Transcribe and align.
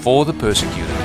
for 0.00 0.24
the 0.24 0.32
persecuted. 0.32 0.96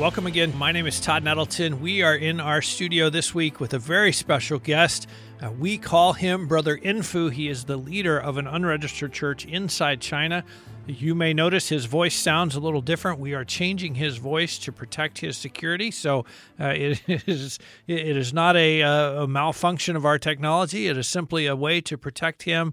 Welcome 0.00 0.26
again. 0.26 0.56
My 0.56 0.72
name 0.72 0.86
is 0.86 0.98
Todd 0.98 1.24
Nettleton. 1.24 1.82
We 1.82 2.00
are 2.00 2.16
in 2.16 2.40
our 2.40 2.62
studio 2.62 3.10
this 3.10 3.34
week 3.34 3.60
with 3.60 3.74
a 3.74 3.78
very 3.78 4.12
special 4.12 4.58
guest. 4.58 5.06
Uh, 5.42 5.50
we 5.52 5.76
call 5.76 6.14
him 6.14 6.48
Brother 6.48 6.78
Enfu. 6.78 7.30
He 7.30 7.48
is 7.48 7.64
the 7.64 7.76
leader 7.76 8.18
of 8.18 8.38
an 8.38 8.46
unregistered 8.46 9.12
church 9.12 9.44
inside 9.44 10.00
China. 10.00 10.42
You 10.86 11.14
may 11.14 11.34
notice 11.34 11.68
his 11.68 11.84
voice 11.84 12.16
sounds 12.16 12.56
a 12.56 12.60
little 12.60 12.80
different. 12.80 13.20
We 13.20 13.34
are 13.34 13.44
changing 13.44 13.96
his 13.96 14.16
voice 14.16 14.58
to 14.60 14.72
protect 14.72 15.18
his 15.18 15.36
security. 15.36 15.90
So 15.90 16.24
uh, 16.58 16.68
it 16.76 17.02
is 17.28 17.58
it 17.86 18.16
is 18.16 18.32
not 18.32 18.56
a, 18.56 18.82
uh, 18.82 19.24
a, 19.24 19.28
malfunction 19.28 19.96
of 19.96 20.06
our 20.06 20.18
technology. 20.18 20.86
It 20.86 20.96
is 20.96 21.08
simply 21.08 21.46
a 21.46 21.54
way 21.54 21.80
to 21.82 21.98
protect 21.98 22.44
him. 22.44 22.72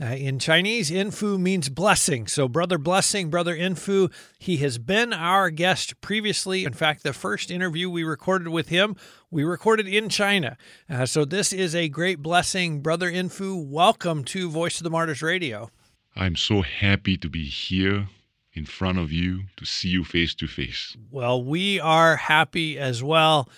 Uh, 0.00 0.14
in 0.14 0.38
Chinese, 0.38 0.90
Enfu 0.90 1.38
means 1.38 1.68
blessing. 1.68 2.26
So, 2.26 2.48
Brother 2.48 2.78
Blessing, 2.78 3.28
Brother 3.28 3.54
Enfu, 3.54 4.10
he 4.38 4.56
has 4.58 4.78
been 4.78 5.12
our 5.12 5.50
guest 5.50 6.00
previously. 6.00 6.64
In 6.64 6.72
fact, 6.72 7.02
the 7.02 7.12
first 7.12 7.50
interview 7.50 7.90
we 7.90 8.02
recorded 8.02 8.48
with 8.48 8.68
him, 8.68 8.96
we 9.30 9.44
recorded 9.44 9.86
in 9.86 10.08
China. 10.08 10.56
Uh, 10.88 11.04
so, 11.04 11.26
this 11.26 11.52
is 11.52 11.74
a 11.74 11.90
great 11.90 12.22
blessing. 12.22 12.80
Brother 12.80 13.10
Enfu, 13.10 13.62
welcome 13.68 14.24
to 14.24 14.48
Voice 14.48 14.78
of 14.78 14.84
the 14.84 14.90
Martyrs 14.90 15.20
Radio. 15.20 15.70
I'm 16.16 16.34
so 16.34 16.62
happy 16.62 17.18
to 17.18 17.28
be 17.28 17.44
here 17.44 18.08
in 18.54 18.64
front 18.64 18.98
of 18.98 19.12
you 19.12 19.42
to 19.58 19.66
see 19.66 19.90
you 19.90 20.04
face 20.04 20.34
to 20.36 20.46
face. 20.46 20.96
Well, 21.10 21.44
we 21.44 21.78
are 21.78 22.16
happy 22.16 22.78
as 22.78 23.02
well. 23.02 23.50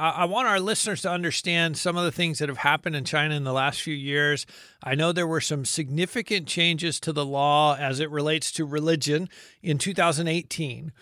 I 0.00 0.24
want 0.24 0.48
our 0.48 0.58
listeners 0.58 1.02
to 1.02 1.10
understand 1.10 1.76
some 1.76 1.98
of 1.98 2.04
the 2.04 2.12
things 2.12 2.38
that 2.38 2.48
have 2.48 2.58
happened 2.58 2.96
in 2.96 3.04
China 3.04 3.34
in 3.34 3.44
the 3.44 3.52
last 3.52 3.82
few 3.82 3.94
years. 3.94 4.46
I 4.82 4.94
know 4.94 5.12
there 5.12 5.26
were 5.26 5.42
some 5.42 5.66
significant 5.66 6.46
changes 6.48 6.98
to 7.00 7.12
the 7.12 7.26
law 7.26 7.76
as 7.76 8.00
it 8.00 8.10
relates 8.10 8.50
to 8.52 8.64
religion 8.64 9.28
in 9.62 9.76
2018. 9.76 10.92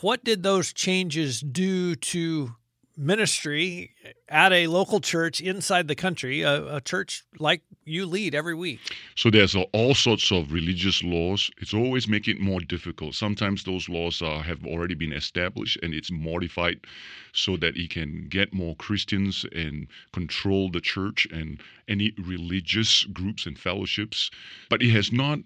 What 0.00 0.24
did 0.24 0.42
those 0.42 0.72
changes 0.72 1.40
do 1.40 1.94
to 1.94 2.56
ministry 2.96 3.94
at 4.28 4.52
a 4.52 4.66
local 4.66 5.00
church 5.00 5.40
inside 5.40 5.86
the 5.86 5.94
country, 5.94 6.42
a, 6.42 6.76
a, 6.76 6.80
church 6.80 7.24
like 7.38 7.62
you 7.84 8.06
lead 8.06 8.34
every 8.34 8.54
week. 8.54 8.80
So 9.14 9.30
there's 9.30 9.54
all 9.54 9.94
sorts 9.94 10.32
of 10.32 10.52
religious 10.52 11.02
laws. 11.02 11.50
It's 11.58 11.74
always 11.74 12.08
making 12.08 12.36
it 12.36 12.42
more 12.42 12.60
difficult. 12.60 13.14
Sometimes 13.14 13.64
those 13.64 13.88
laws 13.88 14.22
are, 14.22 14.42
have 14.42 14.64
already 14.64 14.94
been 14.94 15.12
established 15.12 15.78
and 15.82 15.92
it's 15.92 16.10
modified 16.10 16.80
so 17.32 17.56
that 17.58 17.76
it 17.76 17.90
can 17.90 18.28
get 18.28 18.54
more 18.54 18.74
Christians 18.76 19.44
and 19.52 19.88
control 20.12 20.70
the 20.70 20.80
church 20.80 21.26
and 21.30 21.60
any 21.88 22.12
religious 22.18 23.04
groups 23.04 23.46
and 23.46 23.58
fellowships. 23.58 24.30
But 24.70 24.82
it 24.82 24.90
has 24.90 25.12
not 25.12 25.40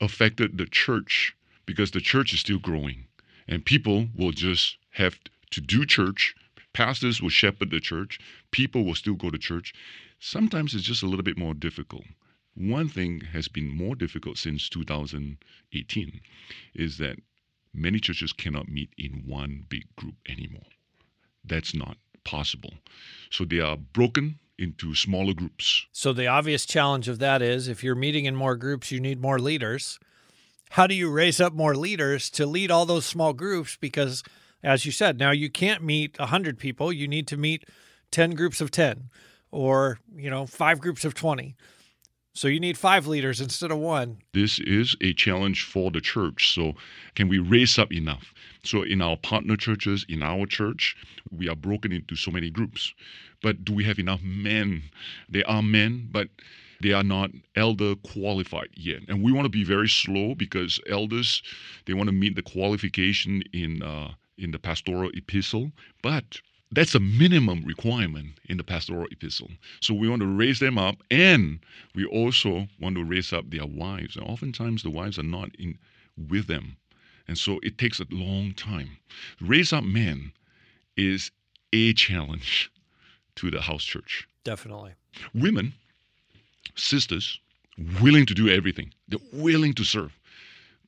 affected 0.00 0.58
the 0.58 0.66
church 0.66 1.34
because 1.64 1.92
the 1.92 2.00
church 2.00 2.34
is 2.34 2.40
still 2.40 2.58
growing 2.58 3.06
and 3.48 3.64
people 3.64 4.08
will 4.16 4.32
just 4.32 4.76
have 4.92 5.18
to 5.50 5.60
do 5.60 5.84
church 5.84 6.34
Pastors 6.72 7.20
will 7.20 7.30
shepherd 7.30 7.70
the 7.70 7.80
church, 7.80 8.18
people 8.50 8.84
will 8.84 8.94
still 8.94 9.14
go 9.14 9.30
to 9.30 9.38
church. 9.38 9.72
Sometimes 10.18 10.74
it's 10.74 10.84
just 10.84 11.02
a 11.02 11.06
little 11.06 11.24
bit 11.24 11.38
more 11.38 11.54
difficult. 11.54 12.04
One 12.54 12.88
thing 12.88 13.22
has 13.32 13.48
been 13.48 13.68
more 13.68 13.94
difficult 13.94 14.38
since 14.38 14.68
2018 14.68 16.20
is 16.74 16.98
that 16.98 17.16
many 17.72 18.00
churches 18.00 18.32
cannot 18.32 18.68
meet 18.68 18.90
in 18.98 19.24
one 19.26 19.64
big 19.68 19.84
group 19.96 20.16
anymore. 20.28 20.66
That's 21.44 21.74
not 21.74 21.96
possible. 22.24 22.74
So 23.30 23.44
they 23.44 23.60
are 23.60 23.76
broken 23.76 24.38
into 24.58 24.94
smaller 24.94 25.32
groups. 25.32 25.86
So 25.92 26.12
the 26.12 26.26
obvious 26.26 26.66
challenge 26.66 27.08
of 27.08 27.18
that 27.20 27.40
is 27.40 27.66
if 27.66 27.82
you're 27.82 27.94
meeting 27.94 28.26
in 28.26 28.36
more 28.36 28.56
groups, 28.56 28.90
you 28.90 29.00
need 29.00 29.20
more 29.20 29.38
leaders. 29.38 29.98
How 30.70 30.86
do 30.86 30.94
you 30.94 31.10
raise 31.10 31.40
up 31.40 31.52
more 31.52 31.74
leaders 31.74 32.30
to 32.30 32.46
lead 32.46 32.70
all 32.70 32.86
those 32.86 33.06
small 33.06 33.32
groups? 33.32 33.76
Because 33.80 34.22
as 34.62 34.84
you 34.84 34.92
said. 34.92 35.18
Now 35.18 35.30
you 35.30 35.50
can't 35.50 35.82
meet 35.82 36.18
100 36.18 36.58
people, 36.58 36.92
you 36.92 37.08
need 37.08 37.26
to 37.28 37.36
meet 37.36 37.64
10 38.10 38.32
groups 38.32 38.60
of 38.60 38.70
10 38.70 39.10
or, 39.50 39.98
you 40.16 40.30
know, 40.30 40.46
5 40.46 40.80
groups 40.80 41.04
of 41.04 41.14
20. 41.14 41.56
So 42.32 42.46
you 42.46 42.60
need 42.60 42.78
5 42.78 43.06
leaders 43.06 43.40
instead 43.40 43.72
of 43.72 43.78
one. 43.78 44.18
This 44.32 44.60
is 44.60 44.96
a 45.00 45.12
challenge 45.12 45.64
for 45.64 45.90
the 45.90 46.00
church. 46.00 46.54
So 46.54 46.74
can 47.14 47.28
we 47.28 47.38
raise 47.38 47.78
up 47.78 47.92
enough? 47.92 48.32
So 48.62 48.82
in 48.82 49.02
our 49.02 49.16
partner 49.16 49.56
churches, 49.56 50.06
in 50.08 50.22
our 50.22 50.46
church, 50.46 50.96
we 51.30 51.48
are 51.48 51.56
broken 51.56 51.92
into 51.92 52.14
so 52.14 52.30
many 52.30 52.50
groups. 52.50 52.94
But 53.42 53.64
do 53.64 53.72
we 53.72 53.84
have 53.84 53.98
enough 53.98 54.20
men? 54.22 54.82
There 55.28 55.48
are 55.48 55.62
men, 55.62 56.08
but 56.10 56.28
they 56.80 56.92
are 56.92 57.02
not 57.02 57.30
elder 57.56 57.94
qualified 57.96 58.70
yet 58.74 59.00
and 59.08 59.22
we 59.22 59.32
want 59.32 59.44
to 59.44 59.50
be 59.50 59.64
very 59.64 59.88
slow 59.88 60.34
because 60.34 60.80
elders 60.88 61.42
they 61.84 61.92
want 61.92 62.08
to 62.08 62.12
meet 62.12 62.34
the 62.36 62.42
qualification 62.42 63.42
in 63.52 63.82
uh, 63.82 64.12
in 64.40 64.50
the 64.50 64.58
pastoral 64.58 65.10
epistle, 65.14 65.72
but 66.02 66.40
that's 66.72 66.94
a 66.94 67.00
minimum 67.00 67.64
requirement 67.64 68.38
in 68.48 68.56
the 68.56 68.64
pastoral 68.64 69.06
epistle. 69.10 69.48
So 69.80 69.92
we 69.92 70.08
want 70.08 70.22
to 70.22 70.26
raise 70.26 70.60
them 70.60 70.78
up, 70.78 70.96
and 71.10 71.60
we 71.94 72.04
also 72.04 72.68
want 72.80 72.96
to 72.96 73.04
raise 73.04 73.32
up 73.32 73.50
their 73.50 73.66
wives. 73.66 74.16
And 74.16 74.24
oftentimes 74.26 74.82
the 74.82 74.90
wives 74.90 75.18
are 75.18 75.24
not 75.24 75.50
in 75.58 75.78
with 76.16 76.46
them, 76.46 76.76
and 77.26 77.36
so 77.36 77.58
it 77.62 77.78
takes 77.78 78.00
a 78.00 78.06
long 78.10 78.52
time. 78.54 78.98
Raise 79.40 79.72
up 79.72 79.84
men 79.84 80.32
is 80.96 81.30
a 81.72 81.92
challenge 81.94 82.70
to 83.36 83.50
the 83.50 83.60
house 83.60 83.84
church. 83.84 84.28
Definitely. 84.44 84.92
Women, 85.34 85.74
sisters, 86.76 87.40
willing 88.00 88.26
to 88.26 88.34
do 88.34 88.48
everything. 88.48 88.92
They're 89.08 89.18
willing 89.32 89.74
to 89.74 89.84
serve. 89.84 90.18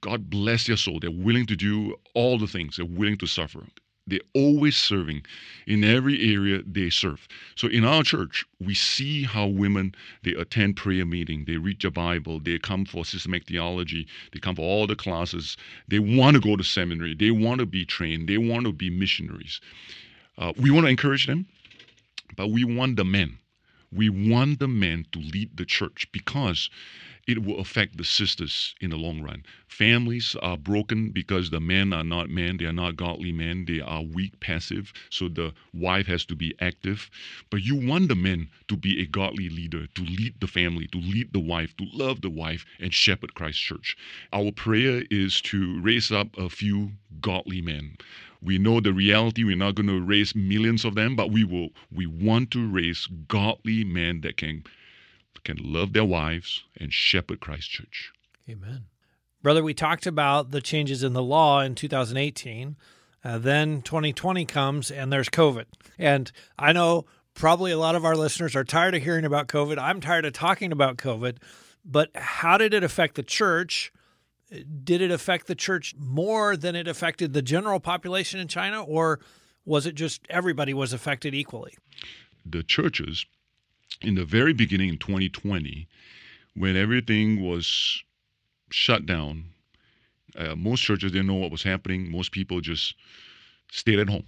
God 0.02 0.28
bless 0.28 0.66
their 0.66 0.76
soul. 0.76 0.98
They're 1.00 1.10
willing 1.10 1.46
to 1.46 1.56
do 1.56 1.94
all 2.14 2.38
the 2.38 2.46
things, 2.46 2.76
they're 2.76 2.84
willing 2.84 3.18
to 3.18 3.26
suffer. 3.26 3.64
They're 4.04 4.18
always 4.34 4.76
serving 4.76 5.22
in 5.66 5.84
every 5.84 6.34
area 6.34 6.62
they 6.66 6.90
serve. 6.90 7.28
So 7.54 7.68
in 7.68 7.84
our 7.84 8.02
church, 8.02 8.44
we 8.60 8.74
see 8.74 9.22
how 9.22 9.46
women 9.46 9.94
they 10.24 10.32
attend 10.32 10.76
prayer 10.76 11.06
meeting, 11.06 11.44
they 11.46 11.56
read 11.56 11.80
the 11.80 11.90
Bible, 11.90 12.40
they 12.40 12.58
come 12.58 12.84
for 12.84 13.04
systematic 13.04 13.46
theology, 13.46 14.08
they 14.32 14.40
come 14.40 14.56
for 14.56 14.62
all 14.62 14.88
the 14.88 14.96
classes. 14.96 15.56
They 15.86 16.00
want 16.00 16.34
to 16.34 16.40
go 16.40 16.56
to 16.56 16.64
seminary, 16.64 17.14
they 17.14 17.30
want 17.30 17.60
to 17.60 17.66
be 17.66 17.84
trained, 17.84 18.28
they 18.28 18.38
want 18.38 18.66
to 18.66 18.72
be 18.72 18.90
missionaries. 18.90 19.60
Uh, 20.36 20.52
we 20.58 20.72
want 20.72 20.86
to 20.86 20.90
encourage 20.90 21.28
them, 21.28 21.46
but 22.36 22.48
we 22.48 22.64
want 22.64 22.96
the 22.96 23.04
men. 23.04 23.38
We 23.92 24.08
want 24.08 24.58
the 24.58 24.69
men 24.69 25.06
to 25.12 25.20
lead 25.20 25.56
the 25.56 25.66
church 25.66 26.08
because 26.12 26.70
it 27.28 27.44
will 27.44 27.60
affect 27.60 27.96
the 27.96 28.04
sisters 28.04 28.74
in 28.80 28.90
the 28.90 28.96
long 28.96 29.22
run. 29.22 29.44
Families 29.68 30.34
are 30.42 30.56
broken 30.56 31.10
because 31.10 31.50
the 31.50 31.60
men 31.60 31.92
are 31.92 32.02
not 32.02 32.28
men, 32.28 32.56
they 32.56 32.64
are 32.64 32.72
not 32.72 32.96
godly 32.96 33.30
men, 33.30 33.64
they 33.64 33.80
are 33.80 34.02
weak, 34.02 34.40
passive, 34.40 34.92
so 35.08 35.28
the 35.28 35.54
wife 35.72 36.06
has 36.06 36.24
to 36.24 36.34
be 36.34 36.54
active. 36.60 37.08
But 37.48 37.62
you 37.62 37.76
want 37.76 38.08
the 38.08 38.16
men 38.16 38.48
to 38.68 38.76
be 38.76 39.00
a 39.00 39.06
godly 39.06 39.48
leader, 39.48 39.86
to 39.86 40.02
lead 40.02 40.34
the 40.40 40.46
family, 40.48 40.88
to 40.88 40.98
lead 40.98 41.32
the 41.32 41.40
wife, 41.40 41.76
to 41.76 41.86
love 41.92 42.22
the 42.22 42.30
wife, 42.30 42.66
and 42.80 42.92
shepherd 42.92 43.34
Christ 43.34 43.60
Church. 43.60 43.96
Our 44.32 44.50
prayer 44.50 45.04
is 45.10 45.40
to 45.42 45.80
raise 45.80 46.10
up 46.10 46.36
a 46.36 46.50
few 46.50 46.92
godly 47.20 47.60
men. 47.60 47.96
We 48.42 48.58
know 48.58 48.80
the 48.80 48.92
reality, 48.92 49.44
we're 49.44 49.54
not 49.54 49.76
going 49.76 49.86
to 49.86 50.00
raise 50.00 50.34
millions 50.34 50.84
of 50.84 50.96
them, 50.96 51.14
but 51.14 51.30
we 51.30 51.44
will 51.44 51.70
we 51.92 52.06
want 52.06 52.50
to 52.50 52.68
raise 52.68 53.06
godly 53.28 53.84
men 53.84 54.22
that 54.22 54.36
can 54.36 54.64
can 55.44 55.58
love 55.61 55.93
their 55.93 56.05
wives 56.05 56.64
and 56.76 56.93
shepherd 56.93 57.40
Christ 57.40 57.70
Church. 57.70 58.12
Amen. 58.49 58.84
Brother, 59.43 59.62
we 59.62 59.75
talked 59.75 60.06
about 60.06 60.52
the 60.52 60.61
changes 60.61 61.02
in 61.02 61.14
the 61.14 61.23
law 61.23 61.61
in 61.61 61.75
2018. 61.75 62.76
Uh, 63.25 63.38
then 63.38 63.82
2020 63.82 64.44
comes 64.44 64.90
and 64.90 65.12
there's 65.12 65.29
COVID. 65.29 65.64
And 65.99 66.31
I 66.58 66.73
know 66.73 67.06
probably 67.34 67.73
a 67.73 67.79
lot 67.79 67.94
of 67.94 68.05
our 68.05 68.17
listeners 68.17 68.55
are 68.55 68.64
tired 68.64 68.94
of 68.94 69.02
hearing 69.02 69.25
about 69.25 69.49
COVID. 69.49 69.79
I'm 69.79 70.00
tired 70.00 70.25
of 70.25 70.32
talking 70.32 70.73
about 70.73 70.96
COVID. 70.96 71.38
But 71.85 72.11
how 72.14 72.58
did 72.58 72.75
it 72.75 72.85
affect 72.85 73.17
the 73.17 73.23
church? 73.23 73.93
Did 74.85 75.00
it 75.00 75.11
affect 75.11 75.46
the 75.46 75.55
church 75.55 75.94
more 75.99 76.56
than 76.56 76.76
it 76.76 76.87
affected 76.87 77.32
the 77.32 77.43
general 77.43 77.81
population 77.81 78.38
in 78.38 78.49
China, 78.49 78.82
or 78.82 79.19
was 79.64 79.87
it 79.87 79.94
just 79.94 80.20
everybody 80.28 80.75
was 80.75 80.93
affected 80.93 81.35
equally? 81.35 81.75
The 82.44 82.62
churches 82.62 83.26
in 84.02 84.14
the 84.14 84.25
very 84.25 84.52
beginning 84.52 84.88
in 84.90 84.99
2020, 84.99 85.88
when 86.54 86.76
everything 86.76 87.40
was 87.43 88.02
shut 88.70 89.06
down, 89.06 89.44
Uh, 90.34 90.56
most 90.56 90.81
churches 90.82 91.12
didn't 91.12 91.26
know 91.26 91.34
what 91.34 91.50
was 91.50 91.62
happening. 91.62 92.10
Most 92.10 92.32
people 92.32 92.60
just 92.62 92.94
stayed 93.70 93.99
at 93.99 94.08
home. 94.08 94.26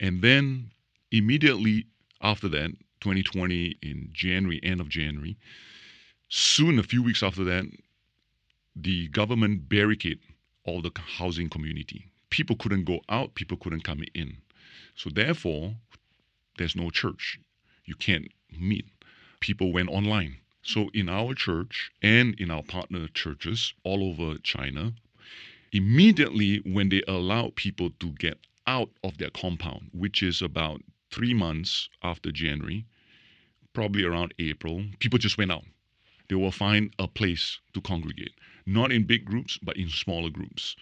And 0.00 0.20
then 0.20 0.70
immediately 1.12 1.86
after 2.20 2.48
that, 2.48 2.70
2020 3.00 3.76
in 3.82 4.10
January, 4.12 4.60
end 4.62 4.80
of 4.80 4.88
January, 4.88 5.36
soon, 6.28 6.78
a 6.78 6.82
few 6.82 7.02
weeks 7.02 7.22
after 7.22 7.44
that, 7.44 7.64
the 8.74 9.08
government 9.08 9.68
barricaded 9.68 10.18
all 10.64 10.82
the 10.82 10.90
housing 11.18 11.48
community. 11.48 12.10
People 12.30 12.56
couldn't 12.56 12.84
go 12.84 13.00
out, 13.08 13.34
people 13.36 13.56
couldn't 13.56 13.84
come 13.84 14.02
in. 14.14 14.38
So 14.96 15.10
therefore, 15.10 15.76
there's 16.58 16.74
no 16.74 16.90
church. 16.90 17.38
You 17.84 17.94
can't 17.94 18.28
meet. 18.50 18.86
People 19.40 19.72
went 19.72 19.88
online. 19.88 20.38
So 20.62 20.90
in 20.92 21.08
our 21.08 21.34
church 21.34 21.92
and 22.02 22.34
in 22.40 22.50
our 22.50 22.62
partner 22.62 23.08
churches 23.08 23.72
all 23.84 24.02
over 24.02 24.38
China, 24.38 24.94
immediately 25.72 26.58
when 26.64 26.88
they 26.88 27.02
allow 27.06 27.52
people 27.54 27.90
to 28.00 28.10
get 28.12 28.38
out 28.66 28.90
of 29.04 29.18
their 29.18 29.30
compound, 29.30 29.90
which 29.92 30.22
is 30.22 30.42
about 30.42 30.82
three 31.10 31.34
months 31.34 31.88
after 32.02 32.32
January, 32.32 32.84
probably 33.72 34.04
around 34.04 34.34
April, 34.38 34.84
people 34.98 35.18
just 35.18 35.38
went 35.38 35.52
out. 35.52 35.64
They 36.28 36.34
will 36.34 36.50
find 36.50 36.92
a 36.98 37.06
place 37.06 37.60
to 37.74 37.80
congregate, 37.80 38.34
not 38.66 38.90
in 38.90 39.04
big 39.04 39.24
groups, 39.24 39.58
but 39.62 39.76
in 39.76 39.88
smaller 39.88 40.30
groups. 40.30 40.74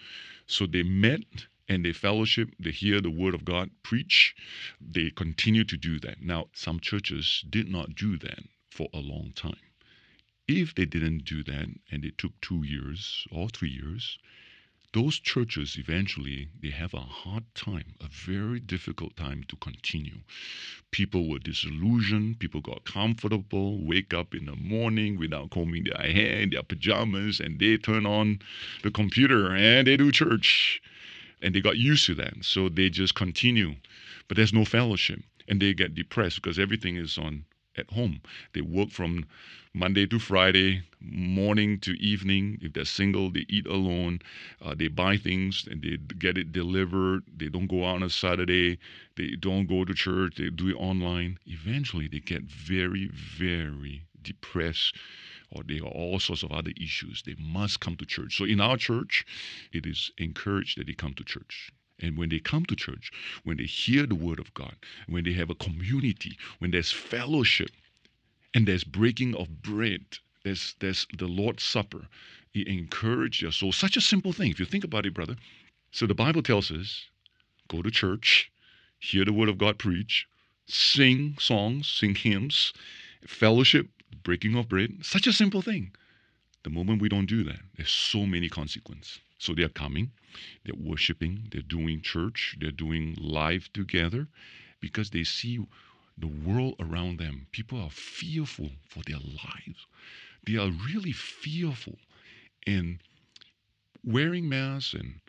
So 0.46 0.66
they 0.66 0.82
met 0.82 1.46
and 1.69 1.84
they 1.84 1.93
fellowship, 1.93 2.50
they 2.58 2.70
hear 2.70 3.00
the 3.00 3.11
word 3.11 3.34
of 3.34 3.44
God 3.44 3.70
preach, 3.82 4.34
they 4.81 5.11
continue 5.11 5.64
to 5.64 5.76
do 5.76 5.99
that. 6.00 6.22
Now, 6.22 6.49
some 6.52 6.81
churches 6.81 7.44
did 7.49 7.69
not 7.69 7.94
do 7.94 8.19
that 8.19 8.44
for 8.70 8.88
a 8.93 8.99
long 8.99 9.32
time. 9.34 9.61
If 10.46 10.75
they 10.75 10.84
didn't 10.84 11.25
do 11.25 11.43
that 11.44 11.69
and 11.90 12.05
it 12.05 12.19
took 12.19 12.38
two 12.40 12.64
years 12.64 13.26
or 13.31 13.49
three 13.49 13.70
years, 13.70 14.19
those 14.94 15.19
churches 15.19 15.76
eventually 15.76 16.49
they 16.62 16.70
have 16.70 16.94
a 16.94 17.00
hard 17.00 17.43
time 17.55 17.94
a 18.00 18.06
very 18.08 18.60
difficult 18.60 19.17
time 19.17 19.44
to 19.49 19.56
continue 19.56 20.20
people 20.93 21.28
were 21.28 21.40
disillusioned 21.40 22.38
people 22.38 22.60
got 22.60 22.84
comfortable 22.84 23.84
wake 23.84 24.14
up 24.14 24.34
in 24.34 24.46
the 24.46 24.55
morning 24.55 25.19
without 25.19 25.50
combing 25.50 25.82
their 25.82 26.12
hair 26.12 26.38
in 26.38 26.50
their 26.50 26.62
pajamas 26.62 27.40
and 27.40 27.58
they 27.58 27.76
turn 27.76 28.06
on 28.06 28.38
the 28.84 28.90
computer 28.90 29.52
and 29.52 29.88
they 29.88 29.96
do 29.96 30.12
church 30.12 30.81
and 31.44 31.55
they 31.55 31.61
got 31.61 31.76
used 31.76 32.06
to 32.06 32.14
that 32.14 32.35
so 32.43 32.69
they 32.69 32.91
just 32.91 33.14
continue 33.14 33.75
but 34.29 34.37
there's 34.37 34.52
no 34.52 34.64
fellowship 34.64 35.20
and 35.49 35.61
they 35.61 35.75
get 35.75 35.94
depressed 35.94 36.43
because 36.43 36.58
everything 36.58 36.96
is 36.96 37.19
on 37.19 37.44
at 37.76 37.91
home. 37.91 38.20
They 38.52 38.61
work 38.61 38.91
from 38.91 39.26
Monday 39.73 40.06
to 40.06 40.19
Friday, 40.19 40.82
morning 41.00 41.81
to 41.81 41.93
evening. 42.00 42.58
If 42.62 42.73
they're 42.73 42.85
single, 42.85 43.31
they 43.31 43.44
eat 43.49 43.67
alone. 43.67 44.20
Uh, 44.62 44.75
they 44.76 44.88
buy 44.88 45.17
things 45.17 45.67
and 45.69 45.82
they 45.82 45.96
get 46.19 46.38
it 46.38 46.52
delivered. 46.52 47.25
They 47.37 47.49
don't 47.49 47.67
go 47.67 47.85
out 47.85 47.96
on 47.96 48.02
a 48.05 48.11
Saturday. 48.11 48.79
They 49.17 49.31
don't 49.38 49.67
go 49.67 49.85
to 49.85 49.94
church. 49.94 50.37
They 50.37 50.50
do 50.50 50.69
it 50.69 50.76
online. 50.76 51.38
Eventually, 51.46 52.08
they 52.08 52.20
get 52.20 52.43
very, 52.43 53.08
very 53.08 54.05
depressed 54.23 54.96
or 55.54 55.62
they 55.62 55.78
are 55.78 55.88
all 55.88 56.18
sorts 56.18 56.42
of 56.42 56.52
other 56.52 56.72
issues. 56.80 57.22
They 57.24 57.36
must 57.38 57.80
come 57.80 57.96
to 57.96 58.06
church. 58.06 58.36
So 58.36 58.44
in 58.44 58.60
our 58.60 58.76
church, 58.76 59.24
it 59.72 59.86
is 59.86 60.10
encouraged 60.18 60.78
that 60.78 60.86
they 60.86 60.94
come 60.94 61.14
to 61.14 61.24
church. 61.24 61.70
And 62.00 62.18
when 62.18 62.28
they 62.28 62.40
come 62.40 62.64
to 62.66 62.76
church, 62.76 63.12
when 63.44 63.56
they 63.56 63.64
hear 63.64 64.06
the 64.06 64.16
word 64.16 64.40
of 64.40 64.52
God, 64.54 64.74
when 65.08 65.24
they 65.24 65.32
have 65.32 65.50
a 65.50 65.54
community, 65.54 66.36
when 66.58 66.72
there's 66.72 66.90
fellowship, 66.90 67.70
and 68.54 68.66
there's 68.66 68.84
breaking 68.84 69.34
of 69.34 69.62
bread, 69.62 70.04
there's 70.44 70.74
there's 70.78 71.06
the 71.18 71.26
Lord's 71.26 71.64
Supper, 71.64 72.06
He 72.52 72.68
encouraged 72.68 73.42
their 73.42 73.52
soul. 73.52 73.72
Such 73.72 73.96
a 73.96 74.00
simple 74.00 74.32
thing. 74.32 74.50
If 74.50 74.60
you 74.60 74.66
think 74.66 74.84
about 74.84 75.06
it, 75.06 75.14
brother. 75.14 75.36
So 75.90 76.06
the 76.06 76.14
Bible 76.14 76.42
tells 76.42 76.70
us, 76.70 77.04
go 77.68 77.82
to 77.82 77.90
church, 77.90 78.50
hear 78.98 79.24
the 79.24 79.32
word 79.32 79.48
of 79.48 79.58
God 79.58 79.78
preach, 79.78 80.26
sing 80.66 81.36
songs, 81.38 81.88
sing 81.88 82.14
hymns, 82.14 82.72
fellowship, 83.26 83.88
breaking 84.22 84.55
of 84.56 84.69
bread. 84.69 85.05
Such 85.05 85.26
a 85.26 85.32
simple 85.32 85.62
thing. 85.62 85.93
The 86.62 86.70
moment 86.70 87.02
we 87.02 87.08
don't 87.08 87.26
do 87.26 87.44
that, 87.44 87.61
there's 87.76 87.90
so 87.90 88.25
many 88.26 88.49
consequences. 88.49 89.20
So 89.38 89.52
they're 89.55 89.69
coming, 89.69 90.12
they're 90.64 90.75
worshiping, 90.75 91.49
they're 91.52 91.61
doing 91.61 92.00
church, 92.00 92.56
they're 92.58 92.70
doing 92.70 93.16
life 93.20 93.70
together 93.72 94.28
because 94.81 95.11
they 95.11 95.25
see 95.25 95.58
the 96.16 96.26
world 96.26 96.76
around 96.81 97.19
them. 97.19 97.46
People 97.52 97.81
are 97.81 97.90
fearful 97.90 98.70
for 98.88 99.02
their 99.02 99.19
lives. 99.19 99.87
They 100.46 100.56
are 100.56 100.70
really 100.70 101.12
fearful. 101.12 101.99
And 102.67 103.00
wearing 104.05 104.49
masks 104.49 104.94
and 104.94 105.20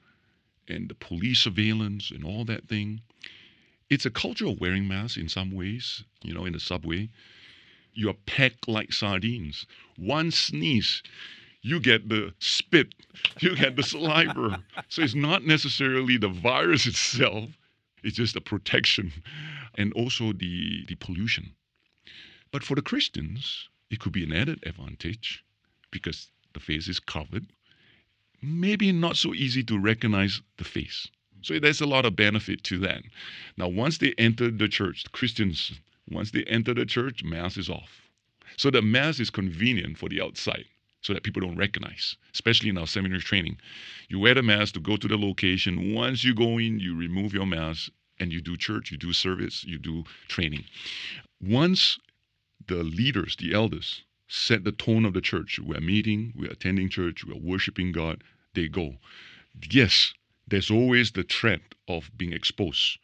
and 0.68 0.90
the 0.90 0.96
police 0.96 1.40
surveillance 1.40 2.12
and 2.12 2.24
all 2.24 2.44
that 2.46 2.68
thing. 2.68 3.02
It's 3.90 4.06
a 4.06 4.10
culture 4.10 4.48
of 4.48 4.60
wearing 4.60 4.88
masks 4.88 5.18
in 5.18 5.30
some 5.30 5.52
ways, 5.52 6.04
you 6.24 6.34
know, 6.34 6.46
in 6.46 6.54
the 6.54 6.60
subway. 6.60 7.10
You're 7.96 8.14
packed 8.26 8.68
like 8.68 8.94
sardines. 8.94 9.66
One 9.98 10.30
sneeze, 10.30 11.02
you 11.62 11.80
get 11.80 12.10
the 12.10 12.34
spit, 12.40 12.94
you 13.40 13.56
get 13.56 13.76
the 13.76 13.84
saliva. 13.84 14.64
So 14.90 15.02
it's 15.02 15.16
not 15.16 15.46
necessarily 15.46 16.18
the 16.18 16.30
virus 16.30 16.86
itself, 16.86 17.50
it's 18.04 18.18
just 18.18 18.36
the 18.36 18.42
protection 18.42 19.12
and 19.74 19.92
also 19.94 20.32
the, 20.32 20.86
the 20.88 20.96
pollution. 20.96 21.54
But 22.52 22.64
for 22.64 22.76
the 22.76 22.82
Christians, 22.82 23.70
it 23.90 24.00
could 24.00 24.12
be 24.12 24.24
an 24.24 24.32
added 24.34 24.64
advantage 24.66 25.44
because 25.92 26.30
the 26.54 26.60
face 26.60 26.88
is 26.88 27.00
covered. 27.00 27.48
Maybe 28.42 28.92
not 28.92 29.18
so 29.18 29.34
easy 29.34 29.64
to 29.64 29.80
recognize 29.80 30.42
the 30.58 30.64
face. 30.64 31.08
So 31.42 31.60
there's 31.60 31.82
a 31.82 31.86
lot 31.86 32.06
of 32.06 32.16
benefit 32.16 32.64
to 32.66 32.78
that. 32.80 33.04
Now, 33.58 33.68
once 33.68 33.98
they 33.98 34.14
enter 34.18 34.50
the 34.52 34.68
church, 34.68 35.04
the 35.04 35.10
Christians, 35.10 35.74
once 36.10 36.32
they 36.32 36.44
enter 36.44 36.74
the 36.74 36.86
church, 36.86 37.24
mask 37.24 37.58
is 37.58 37.70
off. 37.70 38.10
So 38.58 38.70
the 38.70 38.82
mask 38.82 39.20
is 39.20 39.30
convenient 39.30 39.98
for 39.98 40.08
the 40.08 40.22
outside 40.22 40.66
so 41.02 41.14
that 41.14 41.24
people 41.24 41.42
don't 41.42 41.58
recognize, 41.58 42.16
especially 42.34 42.70
in 42.70 42.78
our 42.78 42.88
seminary 42.88 43.22
training. 43.22 43.58
You 44.08 44.20
wear 44.20 44.34
the 44.34 44.44
mask 44.44 44.76
to 44.76 44.80
go 44.80 44.98
to 44.98 45.08
the 45.08 45.18
location. 45.18 45.94
Once 45.94 46.24
you 46.24 46.34
go 46.34 46.58
in, 46.58 46.80
you 46.80 46.96
remove 46.96 47.34
your 47.34 47.46
mask 47.46 47.92
and 48.20 48.32
you 48.32 48.42
do 48.42 48.56
church, 48.56 48.92
you 48.92 48.98
do 48.98 49.14
service, 49.14 49.64
you 49.64 49.78
do 49.78 50.04
training. 50.28 50.64
Once 51.42 52.00
the 52.68 52.84
leaders, 52.84 53.36
the 53.36 53.54
elders, 53.54 54.04
set 54.28 54.64
the 54.64 54.72
tone 54.72 55.06
of 55.06 55.14
the 55.14 55.22
church, 55.22 55.60
we're 55.60 55.82
meeting, 55.82 56.34
we're 56.36 56.52
attending 56.52 56.90
church, 56.90 57.24
we're 57.26 57.36
worshiping 57.36 57.92
God, 57.92 58.24
they 58.54 58.68
go. 58.68 58.96
Yes, 59.70 60.14
there's 60.48 60.72
always 60.72 61.12
the 61.12 61.24
threat 61.24 61.62
of 61.88 62.10
being 62.18 62.34
exposed 62.34 63.00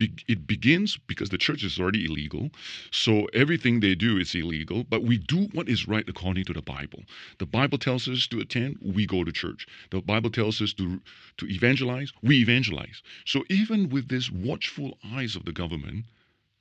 it 0.00 0.46
begins 0.46 0.96
because 1.06 1.30
the 1.30 1.38
church 1.38 1.64
is 1.64 1.78
already 1.80 2.04
illegal. 2.04 2.50
So 2.90 3.24
everything 3.32 3.80
they 3.80 3.94
do 3.94 4.18
is 4.18 4.34
illegal, 4.34 4.84
but 4.84 5.02
we 5.02 5.18
do 5.18 5.48
what 5.52 5.68
is 5.68 5.88
right 5.88 6.08
according 6.08 6.44
to 6.44 6.52
the 6.52 6.62
Bible. 6.62 7.02
The 7.38 7.46
Bible 7.46 7.78
tells 7.78 8.06
us 8.08 8.26
to 8.28 8.40
attend, 8.40 8.78
we 8.82 9.06
go 9.06 9.24
to 9.24 9.32
church. 9.32 9.66
The 9.90 10.00
Bible 10.00 10.30
tells 10.30 10.60
us 10.60 10.72
to, 10.74 11.00
to 11.38 11.46
evangelize, 11.46 12.12
we 12.22 12.40
evangelize. 12.40 13.02
So 13.24 13.44
even 13.48 13.88
with 13.88 14.08
this 14.08 14.30
watchful 14.30 14.98
eyes 15.04 15.36
of 15.36 15.44
the 15.44 15.52
government, 15.52 16.04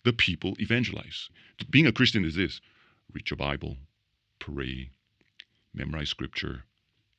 the 0.03 0.13
people 0.13 0.55
evangelize. 0.59 1.29
Being 1.69 1.87
a 1.87 1.91
Christian 1.91 2.23
is 2.23 2.35
this 2.35 2.61
read 3.13 3.29
your 3.29 3.37
Bible, 3.37 3.77
pray, 4.39 4.89
memorize 5.73 6.09
scripture, 6.09 6.63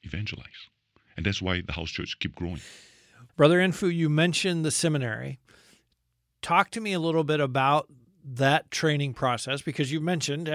evangelize. 0.02 0.68
And 1.16 1.26
that's 1.26 1.42
why 1.42 1.60
the 1.60 1.72
house 1.72 1.90
church 1.90 2.18
keep 2.18 2.34
growing. 2.34 2.60
Brother 3.36 3.58
Enfu, 3.58 3.94
you 3.94 4.08
mentioned 4.08 4.64
the 4.64 4.70
seminary 4.70 5.38
talk 6.42 6.70
to 6.70 6.80
me 6.80 6.92
a 6.92 7.00
little 7.00 7.24
bit 7.24 7.40
about 7.40 7.88
that 8.24 8.70
training 8.70 9.14
process 9.14 9.62
because 9.62 9.90
you 9.90 10.00
mentioned 10.00 10.50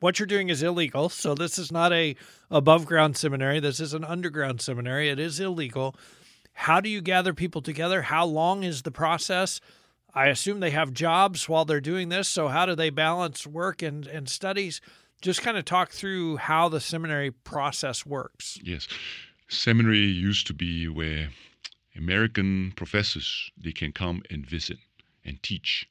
what 0.00 0.18
you're 0.18 0.26
doing 0.26 0.48
is 0.48 0.62
illegal. 0.62 1.08
So 1.08 1.34
this 1.34 1.58
is 1.58 1.70
not 1.70 1.92
a 1.92 2.16
above 2.50 2.86
ground 2.86 3.16
seminary. 3.16 3.60
This 3.60 3.80
is 3.80 3.94
an 3.94 4.04
underground 4.04 4.60
seminary. 4.60 5.08
It 5.08 5.18
is 5.18 5.38
illegal. 5.40 5.94
How 6.54 6.80
do 6.80 6.88
you 6.88 7.00
gather 7.00 7.32
people 7.32 7.62
together? 7.62 8.02
How 8.02 8.26
long 8.26 8.64
is 8.64 8.82
the 8.82 8.90
process? 8.90 9.60
I 10.14 10.26
assume 10.26 10.60
they 10.60 10.70
have 10.70 10.92
jobs 10.92 11.48
while 11.48 11.64
they're 11.64 11.80
doing 11.80 12.10
this. 12.10 12.28
So 12.28 12.48
how 12.48 12.66
do 12.66 12.74
they 12.74 12.90
balance 12.90 13.46
work 13.46 13.80
and, 13.80 14.06
and 14.06 14.28
studies? 14.28 14.80
Just 15.22 15.40
kind 15.40 15.56
of 15.56 15.64
talk 15.64 15.90
through 15.90 16.36
how 16.36 16.68
the 16.68 16.80
seminary 16.80 17.30
process 17.30 18.04
works. 18.04 18.58
Yes. 18.62 18.88
Seminary 19.48 20.00
used 20.00 20.46
to 20.48 20.54
be 20.54 20.88
where 20.88 21.28
American 21.96 22.72
professors 22.76 23.50
they 23.56 23.72
can 23.72 23.92
come 23.92 24.22
and 24.30 24.44
visit 24.44 24.78
and 25.24 25.42
teach. 25.42 25.88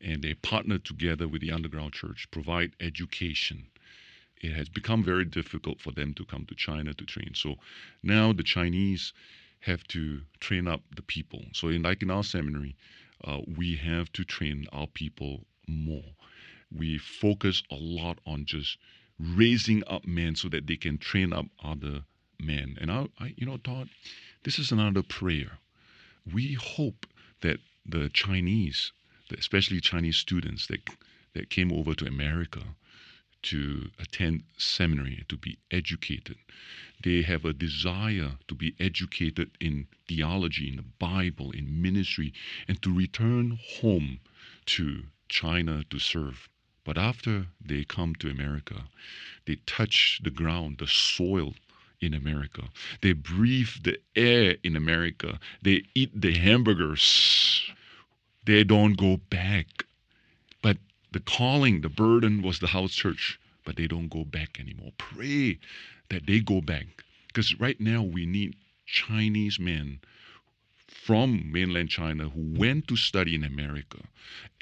And 0.00 0.22
they 0.22 0.34
partner 0.34 0.78
together 0.78 1.26
with 1.28 1.40
the 1.40 1.52
underground 1.52 1.92
church, 1.92 2.28
provide 2.30 2.72
education. 2.80 3.66
It 4.40 4.52
has 4.52 4.68
become 4.68 5.02
very 5.02 5.24
difficult 5.24 5.80
for 5.80 5.92
them 5.92 6.12
to 6.14 6.24
come 6.24 6.44
to 6.46 6.54
China 6.54 6.92
to 6.94 7.04
train. 7.04 7.32
So 7.34 7.56
now 8.02 8.32
the 8.32 8.42
Chinese 8.42 9.12
have 9.60 9.86
to 9.88 10.20
train 10.40 10.68
up 10.68 10.82
the 10.94 11.02
people. 11.02 11.42
So, 11.52 11.68
in, 11.68 11.82
like 11.82 12.02
in 12.02 12.10
our 12.10 12.22
seminary, 12.22 12.76
uh, 13.24 13.40
we 13.56 13.76
have 13.76 14.12
to 14.12 14.24
train 14.24 14.66
our 14.72 14.86
people 14.86 15.46
more. 15.66 16.14
We 16.70 16.98
focus 16.98 17.62
a 17.70 17.76
lot 17.76 18.18
on 18.26 18.44
just 18.44 18.76
raising 19.18 19.82
up 19.86 20.06
men 20.06 20.34
so 20.34 20.48
that 20.48 20.66
they 20.66 20.76
can 20.76 20.98
train 20.98 21.32
up 21.32 21.46
other 21.62 22.04
men. 22.38 22.76
And 22.80 22.90
I, 22.90 23.06
I 23.18 23.34
you 23.36 23.46
know, 23.46 23.58
thought 23.62 23.88
this 24.42 24.58
is 24.58 24.70
another 24.70 25.02
prayer. 25.02 25.58
We 26.30 26.54
hope 26.54 27.06
that 27.40 27.58
the 27.86 28.08
Chinese, 28.10 28.92
especially 29.36 29.80
Chinese 29.80 30.16
students 30.16 30.66
that 30.66 30.88
that 31.34 31.50
came 31.50 31.72
over 31.72 31.94
to 31.94 32.06
America 32.06 32.62
to 33.42 33.90
attend 33.98 34.42
seminary, 34.56 35.24
to 35.28 35.36
be 35.36 35.58
educated. 35.70 36.36
They 37.02 37.22
have 37.22 37.44
a 37.44 37.52
desire 37.52 38.38
to 38.48 38.54
be 38.54 38.74
educated 38.80 39.50
in 39.60 39.86
theology, 40.08 40.70
in 40.70 40.76
the 40.76 40.84
Bible, 40.98 41.50
in 41.50 41.82
ministry, 41.82 42.32
and 42.66 42.80
to 42.80 42.94
return 42.94 43.58
home 43.80 44.20
to 44.66 45.04
China 45.28 45.84
to 45.90 45.98
serve. 45.98 46.48
But 46.84 46.96
after 46.96 47.48
they 47.60 47.84
come 47.84 48.14
to 48.16 48.30
America, 48.30 48.84
they 49.46 49.56
touch 49.66 50.20
the 50.22 50.30
ground, 50.30 50.78
the 50.78 50.86
soil 50.86 51.54
in 52.00 52.14
America. 52.14 52.68
They 53.02 53.12
breathe 53.12 53.82
the 53.82 53.98
air 54.16 54.56
in 54.62 54.76
America. 54.76 55.38
They 55.62 55.84
eat 55.94 56.18
the 56.18 56.32
hamburgers. 56.32 57.70
They 58.44 58.64
don't 58.64 58.94
go 58.94 59.18
back. 59.30 59.86
But 60.62 60.78
the 61.12 61.20
calling, 61.20 61.80
the 61.80 61.88
burden 61.88 62.42
was 62.42 62.58
the 62.58 62.68
house 62.68 62.94
church, 62.94 63.38
but 63.64 63.76
they 63.76 63.86
don't 63.86 64.08
go 64.08 64.24
back 64.24 64.60
anymore. 64.60 64.92
Pray 64.98 65.58
that 66.10 66.26
they 66.26 66.40
go 66.40 66.60
back. 66.60 67.04
Because 67.28 67.58
right 67.58 67.80
now 67.80 68.02
we 68.02 68.26
need 68.26 68.56
Chinese 68.86 69.58
men 69.58 70.00
from 70.94 71.50
mainland 71.52 71.90
China 71.90 72.28
who 72.28 72.54
went 72.56 72.86
to 72.88 72.96
study 72.96 73.34
in 73.34 73.42
America, 73.44 73.98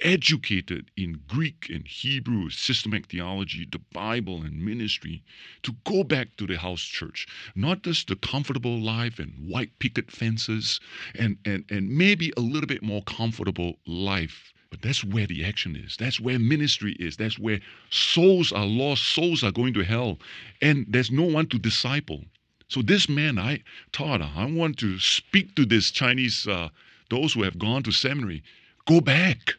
educated 0.00 0.90
in 0.96 1.20
Greek 1.28 1.68
and 1.68 1.86
Hebrew, 1.86 2.48
systematic 2.48 3.06
theology, 3.06 3.68
the 3.70 3.78
Bible, 3.92 4.42
and 4.42 4.64
ministry, 4.64 5.22
to 5.62 5.76
go 5.84 6.02
back 6.02 6.36
to 6.38 6.46
the 6.46 6.56
house 6.56 6.82
church. 6.82 7.28
Not 7.54 7.82
just 7.82 8.08
the 8.08 8.16
comfortable 8.16 8.80
life 8.80 9.18
and 9.18 9.32
white 9.46 9.78
picket 9.78 10.10
fences 10.10 10.80
and, 11.14 11.36
and, 11.44 11.64
and 11.70 11.90
maybe 11.90 12.32
a 12.36 12.40
little 12.40 12.66
bit 12.66 12.82
more 12.82 13.02
comfortable 13.02 13.76
life 13.86 14.52
but 14.70 14.80
that's 14.80 15.04
where 15.04 15.26
the 15.26 15.44
action 15.44 15.76
is. 15.76 15.98
That's 15.98 16.18
where 16.18 16.38
ministry 16.38 16.96
is. 16.98 17.18
That's 17.18 17.38
where 17.38 17.60
souls 17.90 18.52
are 18.52 18.64
lost, 18.64 19.04
souls 19.04 19.44
are 19.44 19.52
going 19.52 19.74
to 19.74 19.84
hell, 19.84 20.18
and 20.62 20.86
there's 20.88 21.10
no 21.10 21.24
one 21.24 21.46
to 21.48 21.58
disciple. 21.58 22.24
So 22.72 22.80
this 22.80 23.06
man, 23.06 23.38
I 23.38 23.62
taught, 23.92 24.22
I 24.22 24.46
want 24.46 24.78
to 24.78 24.98
speak 24.98 25.54
to 25.56 25.66
this 25.66 25.90
Chinese, 25.90 26.48
uh, 26.48 26.70
those 27.10 27.34
who 27.34 27.42
have 27.42 27.58
gone 27.58 27.82
to 27.82 27.92
seminary. 27.92 28.42
Go 28.86 29.02
back 29.02 29.56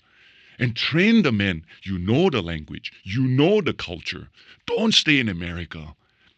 and 0.58 0.76
train 0.76 1.22
the 1.22 1.32
men. 1.32 1.64
You 1.84 2.00
know 2.00 2.32
the 2.32 2.42
language. 2.42 2.92
You 3.04 3.28
know 3.28 3.62
the 3.62 3.74
culture. 3.74 4.30
Don't 4.66 4.96
stay 4.96 5.20
in 5.20 5.30
America. 5.30 5.96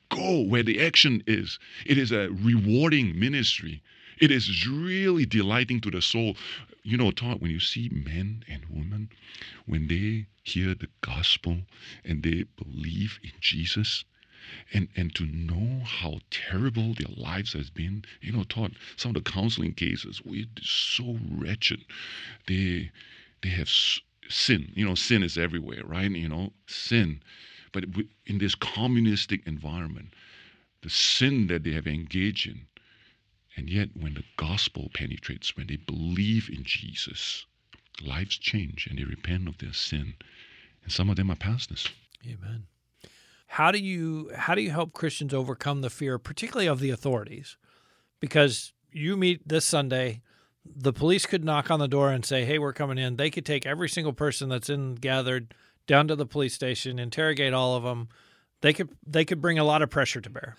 Go 0.09 0.41
where 0.41 0.63
the 0.63 0.85
action 0.85 1.23
is. 1.25 1.59
It 1.85 1.97
is 1.97 2.11
a 2.11 2.27
rewarding 2.31 3.17
ministry. 3.17 3.81
It 4.19 4.29
is 4.29 4.67
really 4.67 5.25
delighting 5.25 5.79
to 5.79 5.91
the 5.91 6.01
soul. 6.01 6.35
You 6.83 6.97
know, 6.97 7.11
Todd, 7.11 7.39
when 7.39 7.51
you 7.51 7.61
see 7.61 7.87
men 7.89 8.43
and 8.49 8.65
women, 8.69 9.11
when 9.65 9.87
they 9.87 10.25
hear 10.43 10.75
the 10.75 10.89
gospel 10.99 11.59
and 12.03 12.21
they 12.21 12.43
believe 12.57 13.17
in 13.23 13.31
Jesus, 13.39 14.03
and 14.73 14.87
and 14.95 15.13
to 15.15 15.25
know 15.25 15.83
how 15.83 16.19
terrible 16.29 16.93
their 16.93 17.13
lives 17.15 17.53
has 17.53 17.69
been 17.69 18.03
you 18.21 18.31
know 18.31 18.43
Todd 18.43 18.75
some 18.95 19.15
of 19.15 19.23
the 19.23 19.31
counseling 19.31 19.73
cases 19.73 20.21
we're 20.23 20.45
so 20.61 21.17
wretched 21.31 21.85
they 22.47 22.91
they 23.41 23.49
have 23.49 23.69
sin 24.29 24.71
you 24.75 24.85
know 24.85 24.95
sin 24.95 25.23
is 25.23 25.37
everywhere 25.37 25.81
right 25.85 26.11
you 26.11 26.29
know 26.29 26.51
sin 26.67 27.21
but 27.71 27.85
in 28.25 28.37
this 28.37 28.55
communistic 28.55 29.45
environment 29.47 30.13
the 30.81 30.89
sin 30.89 31.47
that 31.47 31.63
they 31.63 31.71
have 31.71 31.87
engaged 31.87 32.47
in 32.47 32.67
and 33.57 33.69
yet, 33.69 33.95
when 33.95 34.15
the 34.15 34.25
gospel 34.35 34.89
penetrates, 34.93 35.55
when 35.55 35.67
they 35.67 35.77
believe 35.77 36.49
in 36.49 36.63
Jesus, 36.63 37.45
lives 38.01 38.37
change 38.37 38.85
and 38.87 38.99
they 38.99 39.05
repent 39.05 39.47
of 39.47 39.57
their 39.59 39.73
sin. 39.73 40.15
And 40.83 40.91
some 40.91 41.09
of 41.09 41.15
them 41.15 41.31
are 41.31 41.37
pastors. 41.37 41.87
Amen. 42.25 42.67
How 43.47 43.71
do 43.71 43.79
you 43.79 44.31
how 44.35 44.55
do 44.55 44.61
you 44.61 44.71
help 44.71 44.93
Christians 44.93 45.33
overcome 45.33 45.81
the 45.81 45.89
fear, 45.89 46.17
particularly 46.17 46.67
of 46.67 46.79
the 46.79 46.89
authorities? 46.89 47.57
Because 48.19 48.73
you 48.91 49.15
meet 49.15 49.47
this 49.47 49.65
Sunday, 49.65 50.21
the 50.65 50.93
police 50.93 51.25
could 51.25 51.45
knock 51.45 51.69
on 51.69 51.79
the 51.79 51.87
door 51.87 52.11
and 52.11 52.25
say, 52.25 52.45
"Hey, 52.45 52.59
we're 52.59 52.73
coming 52.73 52.97
in." 52.97 53.15
They 53.15 53.29
could 53.29 53.45
take 53.45 53.65
every 53.65 53.89
single 53.89 54.13
person 54.13 54.49
that's 54.49 54.69
in 54.69 54.95
gathered 54.95 55.53
down 55.87 56.07
to 56.07 56.15
the 56.15 56.25
police 56.25 56.53
station, 56.53 56.99
interrogate 56.99 57.53
all 57.53 57.75
of 57.75 57.83
them. 57.83 58.09
They 58.61 58.73
could 58.73 58.89
they 59.05 59.25
could 59.25 59.41
bring 59.41 59.59
a 59.59 59.63
lot 59.63 59.81
of 59.81 59.89
pressure 59.89 60.21
to 60.21 60.29
bear. 60.29 60.57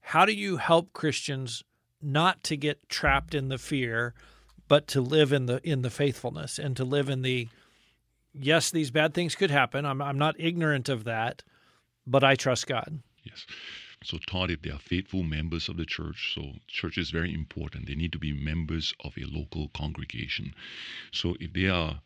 How 0.00 0.24
do 0.24 0.32
you 0.32 0.58
help 0.58 0.92
Christians 0.92 1.64
not 2.02 2.44
to 2.44 2.56
get 2.56 2.88
trapped 2.88 3.34
in 3.34 3.48
the 3.48 3.58
fear, 3.58 4.14
but 4.68 4.86
to 4.88 5.00
live 5.00 5.32
in 5.32 5.46
the 5.46 5.60
in 5.68 5.82
the 5.82 5.90
faithfulness 5.90 6.58
and 6.58 6.76
to 6.76 6.84
live 6.84 7.08
in 7.08 7.22
the 7.22 7.48
yes, 8.32 8.70
these 8.70 8.90
bad 8.90 9.14
things 9.14 9.34
could 9.34 9.50
happen. 9.50 9.84
I'm 9.84 10.02
I'm 10.02 10.18
not 10.18 10.36
ignorant 10.38 10.88
of 10.88 11.04
that, 11.04 11.42
but 12.06 12.24
I 12.24 12.34
trust 12.34 12.66
God. 12.66 13.00
Yes. 13.24 13.46
So 14.04 14.18
Todd, 14.18 14.50
if 14.50 14.62
they 14.62 14.70
are 14.70 14.78
faithful 14.78 15.22
members 15.22 15.68
of 15.68 15.76
the 15.76 15.86
church, 15.86 16.32
so 16.34 16.52
church 16.68 16.98
is 16.98 17.10
very 17.10 17.32
important. 17.34 17.86
They 17.86 17.94
need 17.94 18.12
to 18.12 18.18
be 18.18 18.32
members 18.32 18.94
of 19.02 19.16
a 19.18 19.24
local 19.24 19.68
congregation. 19.68 20.54
So 21.12 21.36
if 21.40 21.52
they 21.52 21.66
are 21.66 22.00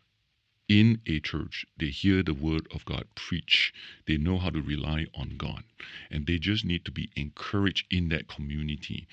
in 0.69 1.01
a 1.07 1.19
church, 1.19 1.67
they 1.79 1.87
hear 1.89 2.23
the 2.23 2.33
word 2.33 2.69
of 2.73 2.85
God 2.85 3.05
preach. 3.17 3.75
They 4.07 4.17
know 4.17 4.39
how 4.39 4.51
to 4.51 4.63
rely 4.63 5.07
on 5.15 5.37
God. 5.37 5.65
And 6.11 6.27
they 6.27 6.39
just 6.39 6.65
need 6.65 6.85
to 6.85 6.93
be 6.93 7.11
encouraged 7.17 7.93
in 7.93 8.09
that 8.11 8.29
community 8.29 9.09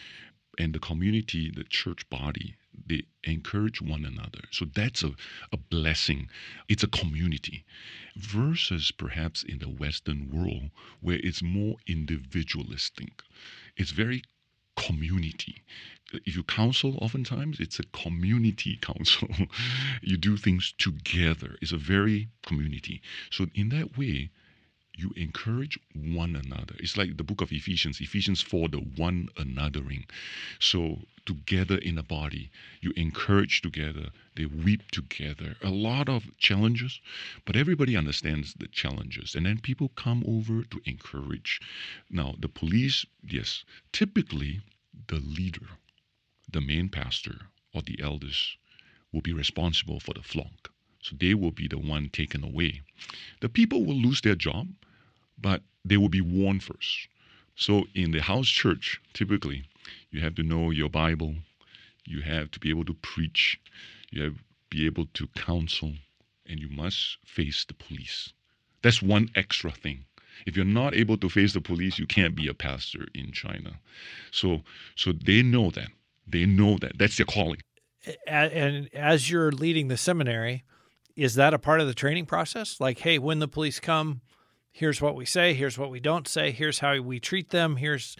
and 0.59 0.73
the 0.73 0.79
community, 0.79 1.51
the 1.51 1.63
church 1.63 2.09
body, 2.09 2.55
they 2.85 3.03
encourage 3.23 3.81
one 3.81 4.05
another. 4.05 4.41
So 4.51 4.65
that's 4.65 5.03
a, 5.03 5.11
a 5.51 5.57
blessing. 5.57 6.29
It's 6.69 6.83
a 6.83 6.87
community 6.87 7.65
versus 8.15 8.91
perhaps 8.91 9.43
in 9.43 9.59
the 9.59 9.69
Western 9.69 10.29
world 10.31 10.69
where 11.01 11.19
it's 11.21 11.41
more 11.41 11.77
individualistic. 11.87 13.23
It's 13.75 13.91
very 13.91 14.23
community. 14.75 15.63
If 16.13 16.35
you 16.35 16.43
counsel, 16.43 16.97
oftentimes 17.01 17.59
it's 17.59 17.79
a 17.79 17.83
community 17.83 18.77
counsel. 18.81 19.29
you 20.01 20.17
do 20.17 20.37
things 20.37 20.73
together. 20.77 21.57
It's 21.61 21.73
a 21.73 21.77
very 21.77 22.29
community. 22.45 23.01
So 23.29 23.47
in 23.53 23.69
that 23.69 23.97
way, 23.97 24.29
you 24.97 25.11
encourage 25.15 25.79
one 25.93 26.35
another. 26.35 26.73
It's 26.79 26.97
like 26.97 27.17
the 27.17 27.23
book 27.23 27.41
of 27.41 27.51
Ephesians, 27.51 28.01
Ephesians 28.01 28.41
4, 28.41 28.69
the 28.69 28.79
one 28.79 29.29
anothering. 29.37 30.09
So, 30.59 31.03
together 31.23 31.77
in 31.77 31.99
a 31.99 32.03
body, 32.03 32.49
you 32.81 32.93
encourage 32.95 33.61
together, 33.61 34.09
they 34.35 34.45
weep 34.45 34.89
together. 34.89 35.55
A 35.61 35.69
lot 35.69 36.09
of 36.09 36.35
challenges, 36.39 36.99
but 37.45 37.55
everybody 37.55 37.95
understands 37.95 38.55
the 38.55 38.67
challenges. 38.67 39.35
And 39.35 39.45
then 39.45 39.59
people 39.59 39.89
come 39.89 40.23
over 40.25 40.63
to 40.63 40.81
encourage. 40.85 41.61
Now, 42.09 42.33
the 42.39 42.49
police, 42.49 43.05
yes, 43.21 43.65
typically 43.91 44.61
the 45.07 45.19
leader, 45.19 45.67
the 46.51 46.61
main 46.61 46.89
pastor, 46.89 47.41
or 47.71 47.83
the 47.83 48.01
elders 48.01 48.57
will 49.11 49.21
be 49.21 49.33
responsible 49.33 49.99
for 49.99 50.15
the 50.15 50.23
flock. 50.23 50.71
So 51.03 51.15
they 51.15 51.35
will 51.35 51.51
be 51.51 51.67
the 51.67 51.77
one 51.77 52.09
taken 52.09 52.43
away. 52.43 52.81
The 53.41 53.49
people 53.49 53.85
will 53.85 53.95
lose 53.95 54.21
their 54.21 54.35
job 54.35 54.69
but 55.37 55.61
they 55.85 55.97
will 55.97 56.09
be 56.09 56.21
warned 56.21 56.63
first. 56.63 57.07
So 57.55 57.85
in 57.95 58.11
the 58.11 58.21
house 58.21 58.47
church, 58.47 59.01
typically, 59.13 59.63
you 60.11 60.21
have 60.21 60.35
to 60.35 60.43
know 60.43 60.69
your 60.69 60.89
Bible, 60.89 61.35
you 62.05 62.21
have 62.21 62.51
to 62.51 62.59
be 62.59 62.69
able 62.69 62.85
to 62.85 62.93
preach, 62.93 63.59
you 64.11 64.23
have 64.23 64.37
to 64.37 64.43
be 64.69 64.85
able 64.85 65.05
to 65.13 65.27
counsel, 65.35 65.93
and 66.45 66.59
you 66.59 66.69
must 66.69 67.17
face 67.25 67.65
the 67.65 67.73
police. 67.73 68.33
That's 68.81 69.01
one 69.01 69.29
extra 69.35 69.71
thing. 69.71 70.05
If 70.45 70.55
you're 70.55 70.65
not 70.65 70.93
able 70.93 71.17
to 71.17 71.29
face 71.29 71.53
the 71.53 71.61
police, 71.61 71.97
you 71.97 72.05
can't 72.05 72.35
be 72.35 72.47
a 72.47 72.53
pastor 72.53 73.07
in 73.13 73.31
China. 73.31 73.79
So 74.31 74.61
so 74.95 75.11
they 75.11 75.41
know 75.41 75.71
that. 75.71 75.89
They 76.27 76.45
know 76.45 76.77
that. 76.77 76.97
That's 76.97 77.17
their 77.17 77.25
calling. 77.25 77.59
And 78.27 78.89
as 78.93 79.29
you're 79.29 79.51
leading 79.51 79.87
the 79.87 79.97
seminary, 79.97 80.63
is 81.15 81.35
that 81.35 81.53
a 81.53 81.59
part 81.59 81.81
of 81.81 81.87
the 81.87 81.93
training 81.93 82.27
process? 82.27 82.79
Like, 82.79 82.99
hey, 82.99 83.17
when 83.17 83.39
the 83.39 83.47
police 83.47 83.79
come, 83.79 84.21
here's 84.77 85.01
what 85.01 85.15
we 85.15 85.25
say, 85.25 85.53
here's 85.55 85.77
what 85.77 85.89
we 85.89 85.99
don't 85.99 86.27
say, 86.27 86.51
here's 86.51 86.79
how 86.79 87.01
we 87.01 87.19
treat 87.19 87.49
them, 87.49 87.77
here's 87.77 88.15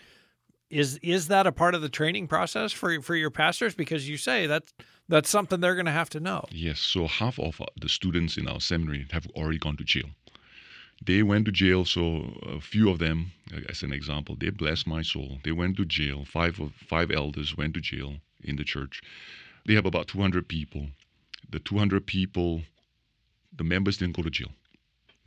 is 0.70 1.00
is 1.02 1.30
that 1.30 1.48
a 1.48 1.52
part 1.52 1.76
of 1.76 1.82
the 1.82 1.90
training 1.90 2.28
process 2.28 2.74
for 2.74 3.02
for 3.02 3.16
your 3.16 3.30
pastors 3.30 3.74
because 3.74 4.10
you 4.10 4.18
say 4.18 4.48
that's 4.48 4.74
that's 5.08 5.30
something 5.30 5.62
they're 5.62 5.76
going 5.76 5.86
to 5.86 5.92
have 5.92 6.10
to 6.10 6.20
know. 6.20 6.44
Yes, 6.52 6.80
so 6.80 7.08
half 7.08 7.40
of 7.40 7.62
uh, 7.62 7.66
the 7.80 7.88
students 7.88 8.36
in 8.36 8.48
our 8.48 8.60
seminary 8.60 9.08
have 9.12 9.28
already 9.36 9.60
gone 9.60 9.78
to 9.78 9.86
jail. 9.86 10.10
They 11.06 11.24
went 11.24 11.46
to 11.46 11.52
jail, 11.52 11.86
so 11.86 12.38
a 12.42 12.60
few 12.60 12.90
of 12.90 13.00
them, 13.00 13.32
uh, 13.56 13.60
as 13.70 13.84
an 13.84 13.94
example, 13.94 14.36
they 14.38 14.50
blessed 14.50 14.88
my 14.88 15.04
soul. 15.04 15.38
They 15.44 15.54
went 15.54 15.78
to 15.78 15.86
jail. 15.86 16.26
Five 16.26 16.60
of 16.60 16.74
five 16.74 17.12
elders 17.12 17.56
went 17.56 17.76
to 17.76 17.82
jail 17.82 18.16
in 18.44 18.56
the 18.58 18.66
church. 18.66 19.02
They 19.66 19.76
have 19.76 19.86
about 19.86 20.08
200 20.08 20.48
people. 20.48 20.88
The 21.50 21.60
200 21.60 22.06
people, 22.06 22.64
the 23.56 23.64
members 23.64 23.98
didn't 23.98 24.18
go 24.18 24.24
to 24.24 24.30
jail. 24.30 24.52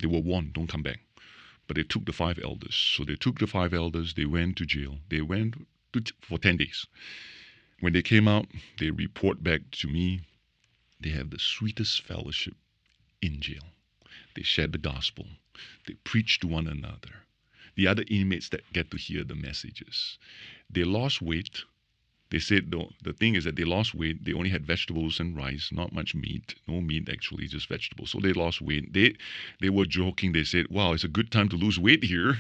They 0.01 0.07
were 0.07 0.21
warned, 0.21 0.53
don't 0.55 0.67
come 0.67 0.83
back. 0.83 1.01
But 1.71 1.77
they 1.77 1.85
took 1.85 2.05
the 2.05 2.13
five 2.13 2.41
elders. 2.43 2.75
So 2.75 3.05
they 3.05 3.15
took 3.15 3.39
the 3.39 3.47
five 3.47 3.73
elders, 3.73 4.15
they 4.15 4.25
went 4.25 4.57
to 4.57 4.67
jail. 4.67 4.99
They 5.09 5.21
went 5.21 5.55
to, 5.93 6.03
for 6.21 6.37
10 6.37 6.57
days. 6.57 6.85
When 7.79 7.93
they 7.93 8.03
came 8.03 8.27
out, 8.27 8.47
they 8.81 8.91
report 8.91 9.45
back 9.45 9.71
to 9.79 9.87
me. 9.87 10.23
They 10.99 11.11
have 11.11 11.31
the 11.31 11.39
sweetest 11.39 12.03
fellowship 12.03 12.57
in 13.23 13.41
jail. 13.41 13.63
They 14.35 14.43
shared 14.43 14.73
the 14.73 14.79
gospel. 14.79 15.29
They 15.87 15.95
preached 16.03 16.41
to 16.41 16.49
one 16.49 16.67
another. 16.67 17.23
The 17.77 17.87
other 17.87 18.03
inmates 18.09 18.49
that 18.49 18.73
get 18.73 18.91
to 18.91 18.97
hear 18.97 19.23
the 19.23 19.37
messages. 19.37 20.19
They 20.69 20.83
lost 20.83 21.23
weight 21.23 21.63
they 22.31 22.39
said 22.39 22.71
the, 22.71 22.87
the 23.03 23.13
thing 23.13 23.35
is 23.35 23.45
that 23.45 23.57
they 23.57 23.65
lost 23.65 23.95
weight. 23.95 24.25
They 24.25 24.33
only 24.33 24.51
had 24.51 24.65
vegetables 24.65 25.19
and 25.19 25.37
rice, 25.37 25.71
not 25.73 25.93
much 25.93 26.15
meat. 26.15 26.55
No 26.69 26.81
meat 26.81 27.09
actually, 27.09 27.47
just 27.49 27.69
vegetables. 27.69 28.11
So 28.11 28.21
they 28.21 28.33
lost 28.33 28.61
weight. 28.61 28.93
They 28.93 29.15
they 29.61 29.69
were 29.69 29.85
joking. 29.85 30.33
They 30.33 30.45
said, 30.45 30.69
"Wow, 30.69 30.93
it's 30.93 31.05
a 31.05 31.09
good 31.09 31.31
time 31.33 31.49
to 31.51 31.57
lose 31.57 31.79
weight 31.79 32.05
here." 32.05 32.39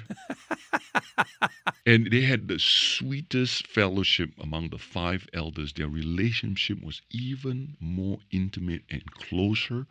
and 1.87 2.11
they 2.11 2.20
had 2.23 2.47
the 2.47 2.59
sweetest 2.59 3.66
fellowship 3.66 4.30
among 4.40 4.70
the 4.70 4.78
five 4.78 5.26
elders. 5.32 5.73
Their 5.73 5.88
relationship 5.88 6.82
was 6.82 7.02
even 7.11 7.76
more 7.80 8.20
intimate 8.30 8.85
and 8.90 9.04
closer. 9.12 9.87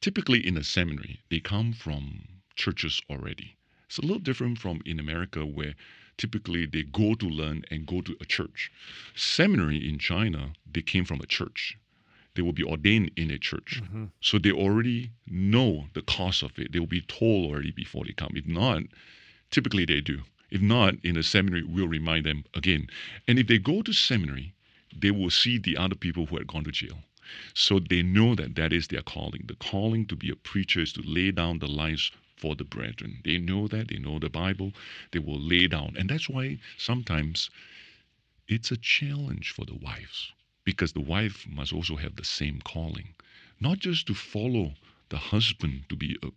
Typically 0.00 0.46
in 0.46 0.56
a 0.56 0.64
seminary, 0.64 1.20
they 1.30 1.40
come 1.40 1.72
from 1.72 2.28
churches 2.54 3.02
already. 3.10 3.56
It's 3.86 3.98
a 3.98 4.02
little 4.02 4.18
different 4.18 4.58
from 4.58 4.80
in 4.86 4.98
America 4.98 5.44
where 5.44 5.74
typically 6.18 6.66
they 6.66 6.82
go 6.82 7.14
to 7.14 7.26
learn 7.26 7.64
and 7.70 7.86
go 7.86 8.00
to 8.00 8.16
a 8.20 8.24
church. 8.24 8.70
Seminary 9.14 9.88
in 9.88 9.98
China, 9.98 10.52
they 10.70 10.82
came 10.82 11.04
from 11.04 11.20
a 11.20 11.26
church. 11.26 11.76
They 12.34 12.42
will 12.42 12.52
be 12.52 12.64
ordained 12.64 13.12
in 13.16 13.30
a 13.30 13.38
church. 13.38 13.80
Mm-hmm. 13.82 14.04
So 14.20 14.38
they 14.38 14.52
already 14.52 15.10
know 15.26 15.86
the 15.94 16.02
cost 16.02 16.42
of 16.42 16.58
it. 16.58 16.72
They 16.72 16.78
will 16.78 16.86
be 16.86 17.00
told 17.00 17.50
already 17.50 17.70
before 17.70 18.04
they 18.04 18.12
come. 18.12 18.32
If 18.34 18.46
not, 18.46 18.82
typically 19.50 19.86
they 19.86 20.00
do. 20.00 20.20
If 20.50 20.60
not, 20.60 20.94
in 21.02 21.16
a 21.16 21.22
seminary, 21.22 21.64
we'll 21.64 21.88
remind 21.88 22.26
them 22.26 22.44
again. 22.54 22.88
And 23.26 23.38
if 23.38 23.46
they 23.46 23.58
go 23.58 23.82
to 23.82 23.92
seminary, 23.92 24.54
they 24.94 25.10
will 25.10 25.30
see 25.30 25.58
the 25.58 25.76
other 25.76 25.96
people 25.96 26.26
who 26.26 26.36
had 26.36 26.46
gone 26.46 26.64
to 26.64 26.70
jail. 26.70 26.98
So 27.54 27.80
they 27.80 28.02
know 28.02 28.34
that 28.36 28.54
that 28.54 28.72
is 28.72 28.88
their 28.88 29.02
calling. 29.02 29.44
The 29.46 29.56
calling 29.56 30.06
to 30.06 30.16
be 30.16 30.30
a 30.30 30.36
preacher 30.36 30.80
is 30.80 30.92
to 30.92 31.02
lay 31.02 31.32
down 31.32 31.58
the 31.58 31.66
lives 31.66 32.12
for 32.36 32.54
the 32.54 32.64
brethren. 32.64 33.20
They 33.24 33.38
know 33.38 33.68
that, 33.68 33.88
they 33.88 33.98
know 33.98 34.18
the 34.18 34.28
Bible, 34.28 34.72
they 35.12 35.18
will 35.18 35.40
lay 35.40 35.66
down. 35.66 35.96
And 35.98 36.08
that's 36.10 36.28
why 36.28 36.58
sometimes 36.76 37.50
it's 38.48 38.70
a 38.70 38.76
challenge 38.76 39.50
for 39.50 39.64
the 39.64 39.74
wives 39.74 40.32
because 40.64 40.92
the 40.92 41.00
wife 41.00 41.46
must 41.48 41.72
also 41.72 41.96
have 41.96 42.16
the 42.16 42.24
same 42.24 42.60
calling, 42.60 43.14
not 43.60 43.78
just 43.78 44.06
to 44.06 44.14
follow 44.14 44.74
the 45.08 45.18
husband 45.18 45.84
to 45.88 45.96
be 45.96 46.16
a 46.22 46.28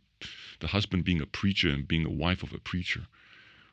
the 0.59 0.67
husband 0.67 1.05
being 1.05 1.21
a 1.21 1.25
preacher 1.25 1.69
and 1.69 1.87
being 1.87 2.05
a 2.05 2.09
wife 2.09 2.43
of 2.43 2.53
a 2.53 2.59
preacher, 2.59 3.07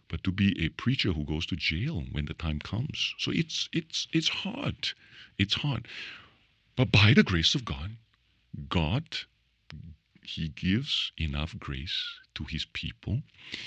but 0.09 0.23
to 0.23 0.31
be 0.31 0.65
a 0.65 0.69
preacher 0.69 1.13
who 1.13 1.25
goes 1.25 1.45
to 1.47 1.57
jail 1.57 2.05
when 2.13 2.27
the 2.27 2.35
time 2.35 2.61
comes. 2.61 3.15
So 3.19 3.33
it's 3.33 3.69
it's 3.73 4.07
it's 4.13 4.29
hard. 4.29 4.91
It's 5.39 5.55
hard. 5.55 5.89
But 6.77 6.93
by 6.93 7.15
the 7.15 7.25
grace 7.25 7.55
of 7.55 7.65
God, 7.65 7.97
God 8.69 9.05
he 10.27 10.49
gives 10.49 11.13
enough 11.19 11.59
grace 11.59 12.05
to 12.35 12.45
his 12.45 12.67
people. 12.73 13.23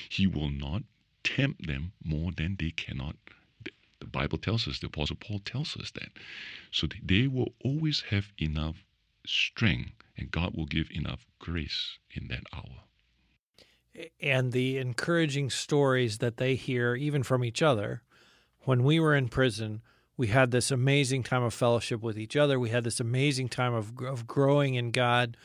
He 0.10 0.28
will 0.28 0.50
not 0.50 0.84
tempt 1.24 1.68
them 1.68 1.94
more 2.04 2.32
than 2.32 2.58
they 2.60 2.72
cannot. 2.72 3.16
The 4.00 4.06
Bible 4.06 4.38
tells 4.38 4.68
us, 4.68 4.80
the 4.80 4.88
Apostle 4.88 5.18
Paul 5.18 5.40
tells 5.40 5.76
us 5.78 5.92
that. 5.92 6.10
So 6.72 6.88
they 7.04 7.28
will 7.28 7.54
always 7.64 8.02
have 8.10 8.32
enough 8.42 8.84
strength, 9.26 9.92
and 10.18 10.32
God 10.32 10.56
will 10.56 10.66
give 10.66 10.90
enough 10.92 11.26
grace 11.38 11.98
in 12.12 12.28
that 12.30 12.44
hour. 12.54 12.84
And 14.22 14.54
the 14.54 14.78
encouraging 14.78 15.50
stories 15.50 16.20
that 16.20 16.38
they 16.38 16.56
hear, 16.56 16.96
even 16.96 17.24
from 17.24 17.44
each 17.44 17.62
other, 17.62 18.02
when 18.62 18.84
we 18.84 19.00
were 19.00 19.16
in 19.16 19.28
prison, 19.28 19.82
we 20.16 20.28
had 20.28 20.52
this 20.52 20.72
amazing 20.72 21.24
time 21.24 21.44
of 21.44 21.54
fellowship 21.54 22.02
with 22.02 22.18
each 22.18 22.36
other. 22.36 22.60
We 22.60 22.70
had 22.70 22.84
this 22.84 23.00
amazing 23.00 23.50
time 23.50 23.74
of, 23.74 23.94
of 24.02 24.28
growing 24.28 24.76
in 24.76 24.92
God 24.92 25.36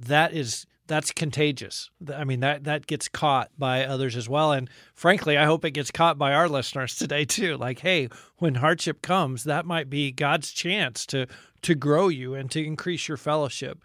that 0.00 0.32
is 0.32 0.66
that's 0.86 1.12
contagious. 1.12 1.88
I 2.12 2.24
mean 2.24 2.40
that 2.40 2.64
that 2.64 2.86
gets 2.86 3.08
caught 3.08 3.50
by 3.56 3.84
others 3.84 4.16
as 4.16 4.28
well 4.28 4.52
and 4.52 4.68
frankly 4.94 5.38
I 5.38 5.44
hope 5.44 5.64
it 5.64 5.70
gets 5.70 5.90
caught 5.90 6.18
by 6.18 6.32
our 6.32 6.48
listeners 6.48 6.96
today 6.96 7.24
too. 7.24 7.56
Like 7.56 7.80
hey, 7.80 8.08
when 8.38 8.56
hardship 8.56 9.02
comes, 9.02 9.44
that 9.44 9.66
might 9.66 9.88
be 9.88 10.10
God's 10.10 10.50
chance 10.52 11.06
to 11.06 11.26
to 11.62 11.74
grow 11.74 12.08
you 12.08 12.34
and 12.34 12.50
to 12.50 12.64
increase 12.64 13.06
your 13.06 13.16
fellowship. 13.16 13.82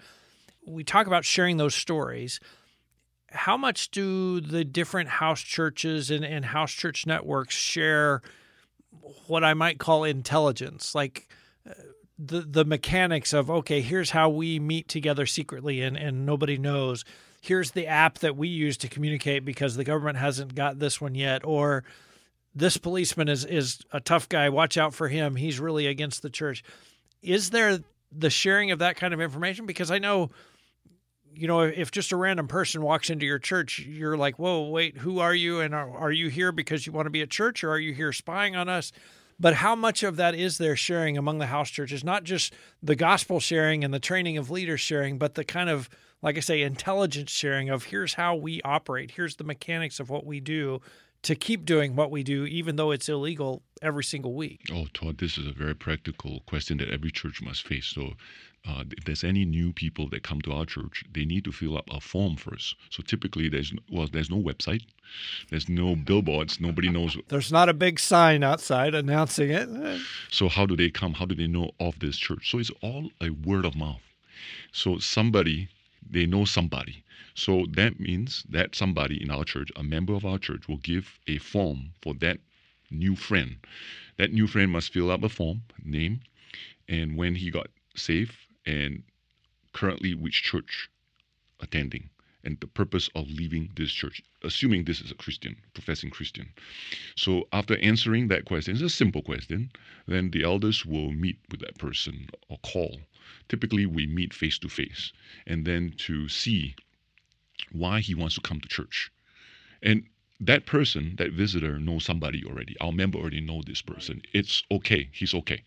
We 0.65 0.83
talk 0.83 1.07
about 1.07 1.25
sharing 1.25 1.57
those 1.57 1.75
stories. 1.75 2.39
How 3.29 3.57
much 3.57 3.91
do 3.91 4.39
the 4.39 4.63
different 4.63 5.09
house 5.09 5.41
churches 5.41 6.09
and, 6.09 6.23
and 6.23 6.45
house 6.45 6.71
church 6.71 7.05
networks 7.05 7.53
share 7.53 8.21
what 9.27 9.43
I 9.43 9.53
might 9.53 9.77
call 9.77 10.05
intelligence? 10.05 10.95
Like 10.95 11.27
uh, 11.69 11.73
the 12.17 12.41
the 12.41 12.65
mechanics 12.65 13.33
of 13.33 13.49
okay 13.49 13.81
here's 13.81 14.11
how 14.11 14.29
we 14.29 14.59
meet 14.59 14.87
together 14.87 15.25
secretly 15.25 15.81
and 15.81 15.97
and 15.97 16.25
nobody 16.25 16.57
knows. 16.57 17.03
Here's 17.41 17.71
the 17.71 17.85
app 17.87 18.19
that 18.19 18.35
we 18.35 18.47
use 18.47 18.77
to 18.77 18.87
communicate 18.87 19.45
because 19.45 19.75
the 19.75 19.83
government 19.83 20.17
hasn't 20.17 20.55
got 20.55 20.79
this 20.79 20.99
one 20.99 21.13
yet. 21.13 21.45
Or 21.45 21.83
this 22.55 22.77
policeman 22.77 23.27
is 23.27 23.45
is 23.45 23.79
a 23.91 23.99
tough 23.99 24.29
guy. 24.29 24.49
Watch 24.49 24.77
out 24.77 24.93
for 24.93 25.09
him. 25.09 25.35
He's 25.35 25.59
really 25.59 25.87
against 25.87 26.21
the 26.21 26.29
church. 26.29 26.63
Is 27.21 27.49
there 27.49 27.79
the 28.11 28.29
sharing 28.29 28.71
of 28.71 28.79
that 28.79 28.95
kind 28.95 29.13
of 29.13 29.19
information? 29.21 29.65
Because 29.65 29.91
i 29.91 29.99
know 29.99 30.31
you 31.33 31.47
know 31.47 31.61
if 31.61 31.91
just 31.91 32.13
a 32.13 32.15
random 32.15 32.47
person 32.47 32.81
walks 32.81 33.09
into 33.09 33.25
your 33.25 33.39
church 33.39 33.79
you're 33.79 34.15
like 34.15 34.39
whoa 34.39 34.69
wait 34.69 34.97
who 34.97 35.19
are 35.19 35.35
you? 35.35 35.59
And 35.59 35.75
are, 35.75 35.89
are 35.97 36.11
you 36.11 36.29
here 36.29 36.53
because 36.53 36.87
you 36.87 36.93
want 36.93 37.07
to 37.07 37.11
be 37.11 37.21
at 37.21 37.29
church 37.29 37.63
or 37.63 37.71
are 37.71 37.79
you 37.79 37.93
here 37.93 38.13
spying 38.13 38.55
on 38.55 38.69
us 38.69 38.93
but 39.39 39.55
how 39.55 39.75
much 39.75 40.03
of 40.03 40.15
that 40.17 40.35
is 40.35 40.57
there 40.57 40.75
sharing 40.75 41.17
among 41.17 41.39
the 41.39 41.47
house 41.47 41.69
churches? 41.69 42.03
Not 42.03 42.23
just 42.23 42.53
the 42.81 42.95
gospel 42.95 43.39
sharing 43.39 43.83
and 43.83 43.93
the 43.93 43.99
training 43.99 44.37
of 44.37 44.49
leaders 44.49 44.81
sharing, 44.81 45.17
but 45.17 45.35
the 45.35 45.43
kind 45.43 45.69
of, 45.69 45.89
like 46.21 46.37
I 46.37 46.41
say, 46.41 46.61
intelligence 46.61 47.31
sharing 47.31 47.69
of 47.69 47.85
here's 47.85 48.13
how 48.13 48.35
we 48.35 48.61
operate, 48.61 49.11
here's 49.11 49.35
the 49.35 49.43
mechanics 49.43 49.99
of 49.99 50.09
what 50.09 50.25
we 50.25 50.39
do 50.39 50.81
to 51.25 51.35
keep 51.35 51.65
doing 51.65 51.95
what 51.95 52.11
we 52.11 52.23
do, 52.23 52.45
even 52.45 52.75
though 52.75 52.91
it's 52.91 53.09
illegal 53.09 53.63
every 53.81 54.03
single 54.03 54.35
week? 54.35 54.61
Oh, 54.71 54.85
Todd, 54.93 55.17
this 55.17 55.37
is 55.39 55.47
a 55.47 55.51
very 55.51 55.73
practical 55.73 56.41
question 56.45 56.77
that 56.77 56.89
every 56.89 57.09
church 57.09 57.41
must 57.41 57.67
face. 57.67 57.87
So, 57.87 58.13
uh, 58.67 58.83
if 58.95 59.05
there's 59.05 59.23
any 59.23 59.43
new 59.43 59.73
people 59.73 60.07
that 60.09 60.21
come 60.21 60.39
to 60.41 60.51
our 60.51 60.65
church, 60.65 61.03
they 61.11 61.25
need 61.25 61.43
to 61.45 61.51
fill 61.51 61.77
up 61.77 61.89
a 61.91 61.99
form 61.99 62.35
first. 62.35 62.75
So 62.91 63.01
typically, 63.03 63.49
there's 63.49 63.73
well, 63.91 64.07
there's 64.11 64.29
no 64.29 64.37
website, 64.37 64.83
there's 65.49 65.67
no 65.67 65.95
billboards, 65.95 66.59
nobody 66.59 66.89
knows. 66.89 67.17
There's 67.27 67.51
not 67.51 67.69
a 67.69 67.73
big 67.73 67.99
sign 67.99 68.43
outside 68.43 68.93
announcing 68.95 69.49
it. 69.49 69.69
So 70.29 70.47
how 70.47 70.65
do 70.65 70.75
they 70.75 70.89
come? 70.89 71.13
How 71.13 71.25
do 71.25 71.35
they 71.35 71.47
know 71.47 71.71
of 71.79 71.99
this 71.99 72.17
church? 72.17 72.51
So 72.51 72.59
it's 72.59 72.71
all 72.81 73.09
a 73.21 73.29
word 73.29 73.65
of 73.65 73.75
mouth. 73.75 74.01
So 74.71 74.99
somebody, 74.99 75.69
they 76.07 76.25
know 76.25 76.45
somebody. 76.45 77.03
So 77.35 77.65
that 77.71 77.99
means 77.99 78.43
that 78.49 78.75
somebody 78.75 79.21
in 79.21 79.29
our 79.29 79.43
church, 79.43 79.69
a 79.75 79.83
member 79.83 80.13
of 80.13 80.25
our 80.25 80.39
church, 80.39 80.67
will 80.67 80.77
give 80.77 81.19
a 81.27 81.37
form 81.37 81.91
for 82.01 82.13
that 82.15 82.39
new 82.89 83.15
friend. 83.15 83.57
That 84.17 84.31
new 84.31 84.47
friend 84.47 84.71
must 84.71 84.93
fill 84.93 85.11
up 85.11 85.23
a 85.23 85.29
form, 85.29 85.63
name, 85.83 86.21
and 86.87 87.17
when 87.17 87.35
he 87.35 87.51
got 87.51 87.67
saved, 87.95 88.35
and 88.65 89.03
currently 89.73 90.15
which 90.15 90.43
church 90.43 90.89
attending 91.59 92.09
and 92.45 92.59
the 92.59 92.67
purpose 92.67 93.09
of 93.15 93.29
leaving 93.29 93.69
this 93.75 93.91
church, 93.91 94.21
assuming 94.43 94.85
this 94.85 95.01
is 95.01 95.11
a 95.11 95.15
Christian, 95.15 95.57
professing 95.73 96.11
Christian. 96.11 96.47
So 97.15 97.47
after 97.51 97.77
answering 97.79 98.27
that 98.27 98.45
question, 98.45 98.75
it's 98.75 98.83
a 98.83 98.89
simple 98.89 99.23
question, 99.23 99.71
then 100.07 100.29
the 100.31 100.43
elders 100.43 100.85
will 100.85 101.11
meet 101.11 101.39
with 101.49 101.59
that 101.61 101.77
person 101.79 102.29
or 102.47 102.59
call. 102.59 102.99
Typically, 103.49 103.85
we 103.85 104.05
meet 104.05 104.33
face 104.33 104.59
to 104.59 104.69
face 104.69 105.11
and 105.47 105.65
then 105.65 105.93
to 105.97 106.29
see 106.29 106.75
why 107.71 107.99
he 107.99 108.15
wants 108.15 108.35
to 108.35 108.41
come 108.41 108.59
to 108.59 108.67
church. 108.67 109.11
And 109.81 110.03
that 110.39 110.65
person, 110.65 111.15
that 111.17 111.31
visitor, 111.31 111.79
knows 111.79 112.05
somebody 112.05 112.43
already. 112.43 112.75
Our 112.79 112.91
member 112.91 113.17
already 113.17 113.41
know 113.41 113.61
this 113.65 113.81
person. 113.81 114.21
It's 114.33 114.63
okay. 114.69 115.09
He's 115.13 115.33
okay. 115.33 115.63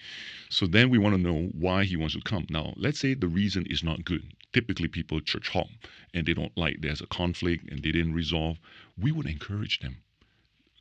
So 0.51 0.67
then 0.67 0.91
we 0.91 0.99
want 0.99 1.17
to 1.17 1.23
know 1.23 1.49
why 1.59 1.85
he 1.85 1.97
wants 1.97 2.15
to 2.15 2.21
come. 2.21 2.47
Now, 2.51 2.75
let's 2.77 2.99
say 2.99 3.15
the 3.15 3.29
reason 3.29 3.65
is 3.67 3.83
not 3.83 4.05
good. 4.05 4.35
Typically, 4.53 4.89
people 4.89 5.21
church 5.21 5.49
hop 5.49 5.69
and 6.13 6.27
they 6.27 6.35
don't 6.35 6.57
like 6.57 6.81
there's 6.81 7.01
a 7.01 7.07
conflict 7.07 7.71
and 7.71 7.83
they 7.83 7.93
didn't 7.93 8.15
resolve. 8.15 8.59
We 8.99 9.13
would 9.13 9.27
encourage 9.27 9.81
them 9.81 9.97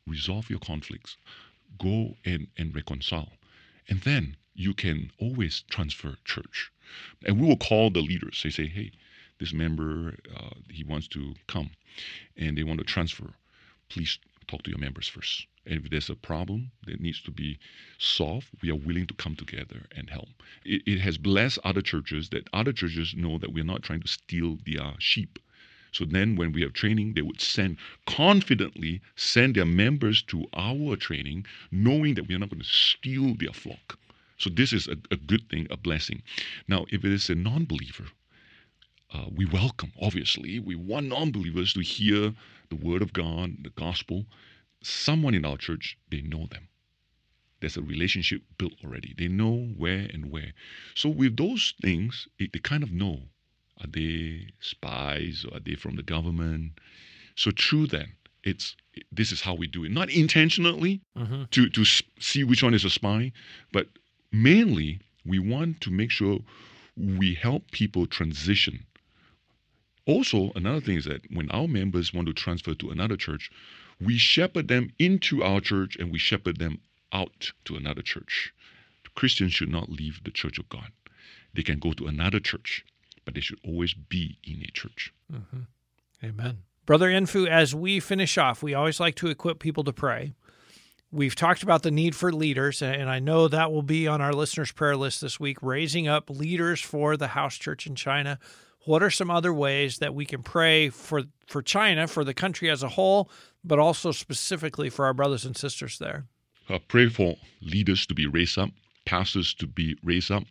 resolve 0.07 0.49
your 0.49 0.59
conflicts, 0.59 1.17
go 1.77 2.15
and, 2.25 2.47
and 2.57 2.73
reconcile, 2.73 3.33
and 3.89 4.01
then 4.01 4.37
you 4.55 4.73
can 4.73 5.11
always 5.19 5.61
transfer 5.69 6.15
church. 6.25 6.71
And 7.25 7.39
we 7.39 7.47
will 7.47 7.57
call 7.57 7.89
the 7.89 8.01
leaders. 8.01 8.41
They 8.43 8.49
say, 8.49 8.67
hey, 8.67 8.91
this 9.39 9.53
member 9.53 10.15
uh, 10.35 10.55
he 10.69 10.83
wants 10.83 11.07
to 11.09 11.33
come, 11.47 11.71
and 12.35 12.57
they 12.57 12.63
want 12.63 12.79
to 12.79 12.85
transfer 12.85 13.33
please 13.89 14.19
talk 14.47 14.63
to 14.63 14.69
your 14.69 14.79
members 14.79 15.07
first. 15.07 15.47
And 15.65 15.83
if 15.83 15.89
there's 15.89 16.09
a 16.09 16.15
problem 16.15 16.71
that 16.85 17.01
needs 17.01 17.21
to 17.21 17.31
be 17.31 17.57
solved, 17.97 18.47
we 18.61 18.69
are 18.69 18.75
willing 18.75 19.07
to 19.07 19.13
come 19.13 19.35
together 19.35 19.85
and 19.95 20.09
help. 20.09 20.29
It, 20.63 20.81
it, 20.85 20.99
has 20.99 21.17
blessed 21.17 21.59
other 21.63 21.81
churches 21.81 22.29
that 22.29 22.47
other 22.53 22.71
churches 22.71 23.13
know 23.15 23.37
that 23.37 23.53
we're 23.53 23.65
not 23.65 23.83
trying 23.83 24.01
to 24.01 24.07
steal 24.07 24.57
their 24.65 24.93
sheep. 24.99 25.39
So 25.91 26.05
then, 26.05 26.35
when 26.35 26.51
we 26.51 26.61
have 26.61 26.73
training, 26.73 27.13
they 27.13 27.21
would 27.21 27.41
send 27.41 27.77
confidently 28.05 29.01
send 29.15 29.55
their 29.55 29.65
members 29.65 30.21
to 30.23 30.45
our 30.53 30.95
training, 30.95 31.45
knowing 31.71 32.15
that 32.15 32.27
we 32.27 32.35
are 32.35 32.39
not 32.39 32.49
going 32.49 32.61
to 32.61 32.67
steal 32.67 33.35
their 33.35 33.53
flock. 33.53 33.97
So 34.37 34.49
this 34.49 34.71
is 34.73 34.87
a, 34.87 34.97
a 35.11 35.15
good 35.15 35.49
thing, 35.49 35.67
a 35.71 35.77
blessing. 35.77 36.21
Now, 36.67 36.85
if 36.89 37.03
it 37.03 37.11
is 37.11 37.29
a 37.29 37.35
non-believer, 37.35 38.05
uh, 39.13 39.25
we 39.33 39.45
welcome. 39.45 39.93
Obviously, 40.01 40.59
we 40.59 40.75
want 40.75 41.07
non-believers 41.07 41.73
to 41.73 41.81
hear 41.81 42.33
the 42.69 42.75
word 42.75 43.01
of 43.01 43.13
God, 43.13 43.51
the 43.61 43.69
gospel. 43.69 44.25
Someone 44.81 45.33
in 45.33 45.45
our 45.45 45.57
church, 45.57 45.97
they 46.11 46.21
know 46.21 46.47
them. 46.47 46.67
There's 47.59 47.77
a 47.77 47.81
relationship 47.81 48.43
built 48.57 48.73
already. 48.83 49.15
They 49.17 49.27
know 49.27 49.73
where 49.77 50.07
and 50.13 50.29
where. 50.29 50.53
So 50.93 51.09
with 51.09 51.37
those 51.37 51.73
things, 51.81 52.27
they, 52.37 52.49
they 52.51 52.59
kind 52.59 52.83
of 52.83 52.91
know 52.91 53.21
are 53.79 53.87
they 53.87 54.47
spies 54.59 55.45
or 55.49 55.57
are 55.57 55.59
they 55.59 55.75
from 55.75 55.95
the 55.95 56.03
government? 56.03 56.73
So 57.35 57.51
true 57.51 57.87
then, 57.87 58.13
it's 58.43 58.75
this 59.11 59.31
is 59.31 59.41
how 59.41 59.53
we 59.53 59.67
do 59.67 59.83
it. 59.83 59.91
Not 59.91 60.09
intentionally 60.09 61.01
mm-hmm. 61.17 61.43
to 61.51 61.69
to 61.69 61.85
see 62.19 62.43
which 62.43 62.63
one 62.63 62.73
is 62.73 62.85
a 62.85 62.89
spy, 62.89 63.31
but 63.71 63.87
mainly 64.31 64.99
we 65.25 65.39
want 65.39 65.81
to 65.81 65.91
make 65.91 66.11
sure 66.11 66.39
we 66.95 67.35
help 67.35 67.71
people 67.71 68.07
transition. 68.07 68.85
Also, 70.07 70.51
another 70.55 70.81
thing 70.81 70.97
is 70.97 71.05
that 71.05 71.21
when 71.31 71.51
our 71.51 71.67
members 71.67 72.13
want 72.13 72.27
to 72.27 72.33
transfer 72.33 72.73
to 72.73 72.89
another 72.89 73.17
church, 73.17 73.51
we 74.01 74.17
shepherd 74.17 74.67
them 74.67 74.91
into 74.97 75.43
our 75.43 75.59
church 75.59 75.95
and 75.97 76.11
we 76.11 76.17
shepherd 76.17 76.57
them 76.57 76.79
out 77.11 77.51
to 77.65 77.75
another 77.75 78.01
church. 78.01 78.53
Christians 79.15 79.53
should 79.53 79.69
not 79.69 79.89
leave 79.89 80.21
the 80.23 80.31
church 80.31 80.57
of 80.57 80.69
God. 80.69 80.91
They 81.53 81.63
can 81.63 81.79
go 81.79 81.91
to 81.93 82.07
another 82.07 82.39
church 82.39 82.85
but 83.27 83.33
they 83.33 83.41
should 83.41 83.59
always 83.67 83.93
be 83.93 84.37
in 84.45 84.63
a 84.63 84.71
church. 84.71 85.13
Mm-hmm. 85.31 85.63
Amen. 86.23 86.59
Brother 86.85 87.09
Enfu, 87.09 87.45
as 87.45 87.75
we 87.75 87.99
finish 87.99 88.37
off, 88.37 88.63
we 88.63 88.73
always 88.73 89.01
like 89.01 89.15
to 89.15 89.27
equip 89.27 89.59
people 89.59 89.83
to 89.83 89.91
pray. 89.91 90.31
We've 91.11 91.35
talked 91.35 91.61
about 91.61 91.83
the 91.83 91.91
need 91.91 92.15
for 92.15 92.31
leaders, 92.31 92.81
and 92.81 93.09
I 93.09 93.19
know 93.19 93.49
that 93.49 93.69
will 93.69 93.81
be 93.81 94.07
on 94.07 94.21
our 94.21 94.31
listeners' 94.31 94.71
prayer 94.71 94.95
list 94.95 95.19
this 95.19 95.41
week, 95.41 95.57
raising 95.61 96.07
up 96.07 96.29
leaders 96.29 96.79
for 96.79 97.17
the 97.17 97.27
house 97.27 97.57
church 97.57 97.85
in 97.85 97.95
China. 97.95 98.39
What 98.87 99.03
are 99.03 99.09
some 99.09 99.29
other 99.29 99.53
ways 99.53 99.97
that 99.97 100.15
we 100.15 100.25
can 100.25 100.43
pray 100.43 100.87
for, 100.87 101.23
for 101.45 101.61
China, 101.61 102.07
for 102.07 102.23
the 102.23 102.33
country 102.33 102.69
as 102.69 102.83
a 102.83 102.87
whole, 102.87 103.29
but 103.61 103.79
also 103.79 104.13
specifically 104.13 104.89
for 104.89 105.05
our 105.05 105.13
brothers 105.13 105.43
and 105.43 105.57
sisters 105.57 105.99
there? 105.99 106.27
Uh, 106.69 106.79
pray 106.87 107.09
for 107.09 107.35
leaders 107.59 108.05
to 108.05 108.13
be 108.13 108.25
raised 108.25 108.57
up, 108.57 108.69
pastors 109.05 109.53
to 109.55 109.67
be 109.67 109.97
raised 110.05 110.31
up, 110.31 110.43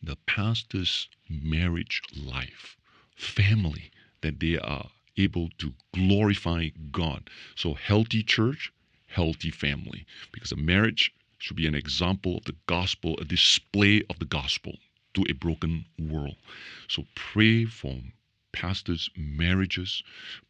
the 0.00 0.14
pastor's 0.28 1.08
marriage 1.28 2.02
life, 2.16 2.76
family, 3.16 3.90
that 4.20 4.38
they 4.38 4.56
are 4.58 4.86
able 5.16 5.48
to 5.58 5.72
glorify 5.92 6.68
God. 6.92 7.28
So, 7.56 7.74
healthy 7.74 8.22
church, 8.22 8.72
healthy 9.08 9.50
family, 9.50 10.06
because 10.30 10.52
a 10.52 10.56
marriage 10.56 11.12
should 11.38 11.56
be 11.56 11.66
an 11.66 11.74
example 11.74 12.38
of 12.38 12.44
the 12.44 12.54
gospel, 12.66 13.18
a 13.18 13.24
display 13.24 14.04
of 14.08 14.20
the 14.20 14.24
gospel 14.24 14.74
to 15.16 15.24
a 15.28 15.34
broken 15.34 15.86
world. 15.98 16.36
So, 16.88 17.04
pray 17.14 17.64
for 17.64 18.00
pastors' 18.52 19.10
marriages. 19.16 20.02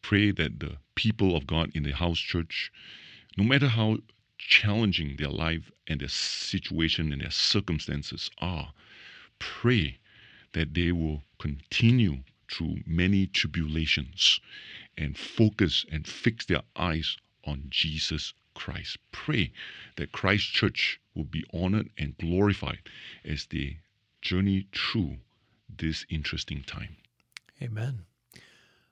Pray 0.02 0.30
that 0.32 0.60
the 0.60 0.76
people 0.94 1.36
of 1.36 1.46
God 1.46 1.70
in 1.74 1.84
the 1.84 1.92
house 1.92 2.18
church, 2.18 2.70
no 3.36 3.44
matter 3.44 3.68
how 3.68 3.98
challenging 4.38 5.16
their 5.16 5.30
life 5.30 5.70
and 5.86 6.00
their 6.00 6.08
situation 6.08 7.12
and 7.12 7.22
their 7.22 7.30
circumstances 7.30 8.30
are, 8.38 8.72
pray 9.38 9.98
that 10.52 10.74
they 10.74 10.92
will 10.92 11.22
continue 11.38 12.18
through 12.50 12.78
many 12.86 13.26
tribulations 13.26 14.40
and 14.96 15.18
focus 15.18 15.84
and 15.90 16.06
fix 16.06 16.46
their 16.46 16.62
eyes 16.76 17.16
on 17.44 17.66
Jesus 17.70 18.32
Christ. 18.54 18.98
Pray 19.12 19.52
that 19.96 20.12
Christ 20.12 20.52
Church 20.52 21.00
will 21.14 21.24
be 21.24 21.44
honored 21.52 21.90
and 21.98 22.16
glorified 22.18 22.78
as 23.24 23.46
they 23.46 23.78
journey 24.26 24.66
through 24.74 25.18
this 25.78 26.04
interesting 26.10 26.64
time. 26.66 26.96
Amen. 27.62 28.00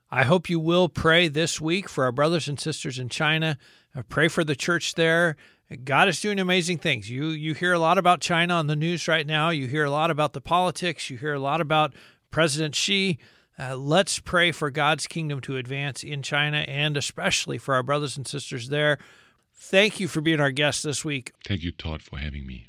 I 0.09 0.23
hope 0.23 0.49
you 0.49 0.59
will 0.59 0.87
pray 0.87 1.27
this 1.27 1.59
week 1.59 1.89
for 1.89 2.05
our 2.05 2.11
brothers 2.13 2.47
and 2.47 2.57
sisters 2.59 2.97
in 2.97 3.09
China. 3.09 3.57
Uh, 3.93 4.03
pray 4.07 4.29
for 4.29 4.43
the 4.45 4.55
church 4.55 4.95
there. 4.95 5.35
God 5.83 6.07
is 6.07 6.21
doing 6.21 6.39
amazing 6.39 6.77
things. 6.77 7.09
You 7.09 7.29
you 7.29 7.53
hear 7.53 7.73
a 7.73 7.79
lot 7.79 7.97
about 7.97 8.21
China 8.21 8.53
on 8.53 8.67
the 8.67 8.75
news 8.75 9.07
right 9.07 9.27
now. 9.27 9.49
You 9.49 9.67
hear 9.67 9.83
a 9.83 9.91
lot 9.91 10.11
about 10.11 10.33
the 10.33 10.41
politics. 10.41 11.09
You 11.09 11.17
hear 11.17 11.33
a 11.33 11.39
lot 11.39 11.59
about 11.59 11.93
President 12.31 12.75
Xi. 12.75 13.17
Uh, 13.57 13.75
let's 13.75 14.19
pray 14.19 14.51
for 14.51 14.69
God's 14.69 15.07
kingdom 15.07 15.41
to 15.41 15.57
advance 15.57 16.03
in 16.03 16.21
China 16.21 16.59
and 16.59 16.95
especially 16.95 17.57
for 17.57 17.73
our 17.73 17.83
brothers 17.83 18.15
and 18.15 18.27
sisters 18.27 18.69
there. 18.69 18.99
Thank 19.53 19.99
you 19.99 20.07
for 20.07 20.21
being 20.21 20.39
our 20.39 20.51
guest 20.51 20.83
this 20.83 21.03
week. 21.03 21.33
Thank 21.45 21.63
you, 21.63 21.71
Todd, 21.71 22.01
for 22.01 22.19
having 22.19 22.45
me. 22.45 22.65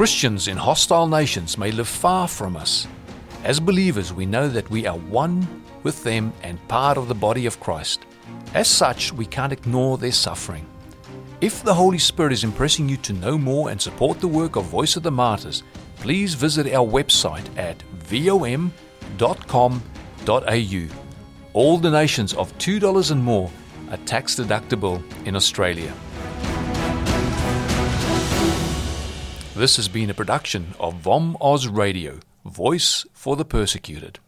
Christians 0.00 0.48
in 0.48 0.56
hostile 0.56 1.06
nations 1.06 1.58
may 1.58 1.70
live 1.70 1.86
far 1.86 2.26
from 2.26 2.56
us. 2.56 2.88
As 3.44 3.60
believers, 3.60 4.14
we 4.14 4.24
know 4.24 4.48
that 4.48 4.70
we 4.70 4.86
are 4.86 4.96
one 4.96 5.46
with 5.82 6.02
them 6.04 6.32
and 6.42 6.66
part 6.68 6.96
of 6.96 7.06
the 7.06 7.14
body 7.14 7.44
of 7.44 7.60
Christ. 7.60 8.06
As 8.54 8.66
such, 8.66 9.12
we 9.12 9.26
can't 9.26 9.52
ignore 9.52 9.98
their 9.98 10.10
suffering. 10.10 10.66
If 11.42 11.62
the 11.62 11.74
Holy 11.74 11.98
Spirit 11.98 12.32
is 12.32 12.44
impressing 12.44 12.88
you 12.88 12.96
to 12.96 13.12
know 13.12 13.36
more 13.36 13.68
and 13.68 13.78
support 13.78 14.20
the 14.20 14.26
work 14.26 14.56
of 14.56 14.64
Voice 14.64 14.96
of 14.96 15.02
the 15.02 15.10
Martyrs, 15.10 15.64
please 15.96 16.32
visit 16.32 16.72
our 16.72 16.86
website 16.86 17.44
at 17.58 17.82
vom.com.au. 17.92 18.72
All 21.52 21.78
donations 21.78 22.32
of 22.32 22.56
$2 22.56 23.10
and 23.10 23.22
more 23.22 23.50
are 23.90 23.98
tax 23.98 24.36
deductible 24.36 25.02
in 25.26 25.36
Australia. 25.36 25.92
This 29.60 29.76
has 29.76 29.88
been 29.88 30.08
a 30.08 30.14
production 30.14 30.72
of 30.80 30.94
VOM 30.94 31.36
Oz 31.38 31.68
Radio, 31.68 32.20
Voice 32.46 33.04
for 33.12 33.36
the 33.36 33.44
Persecuted. 33.44 34.18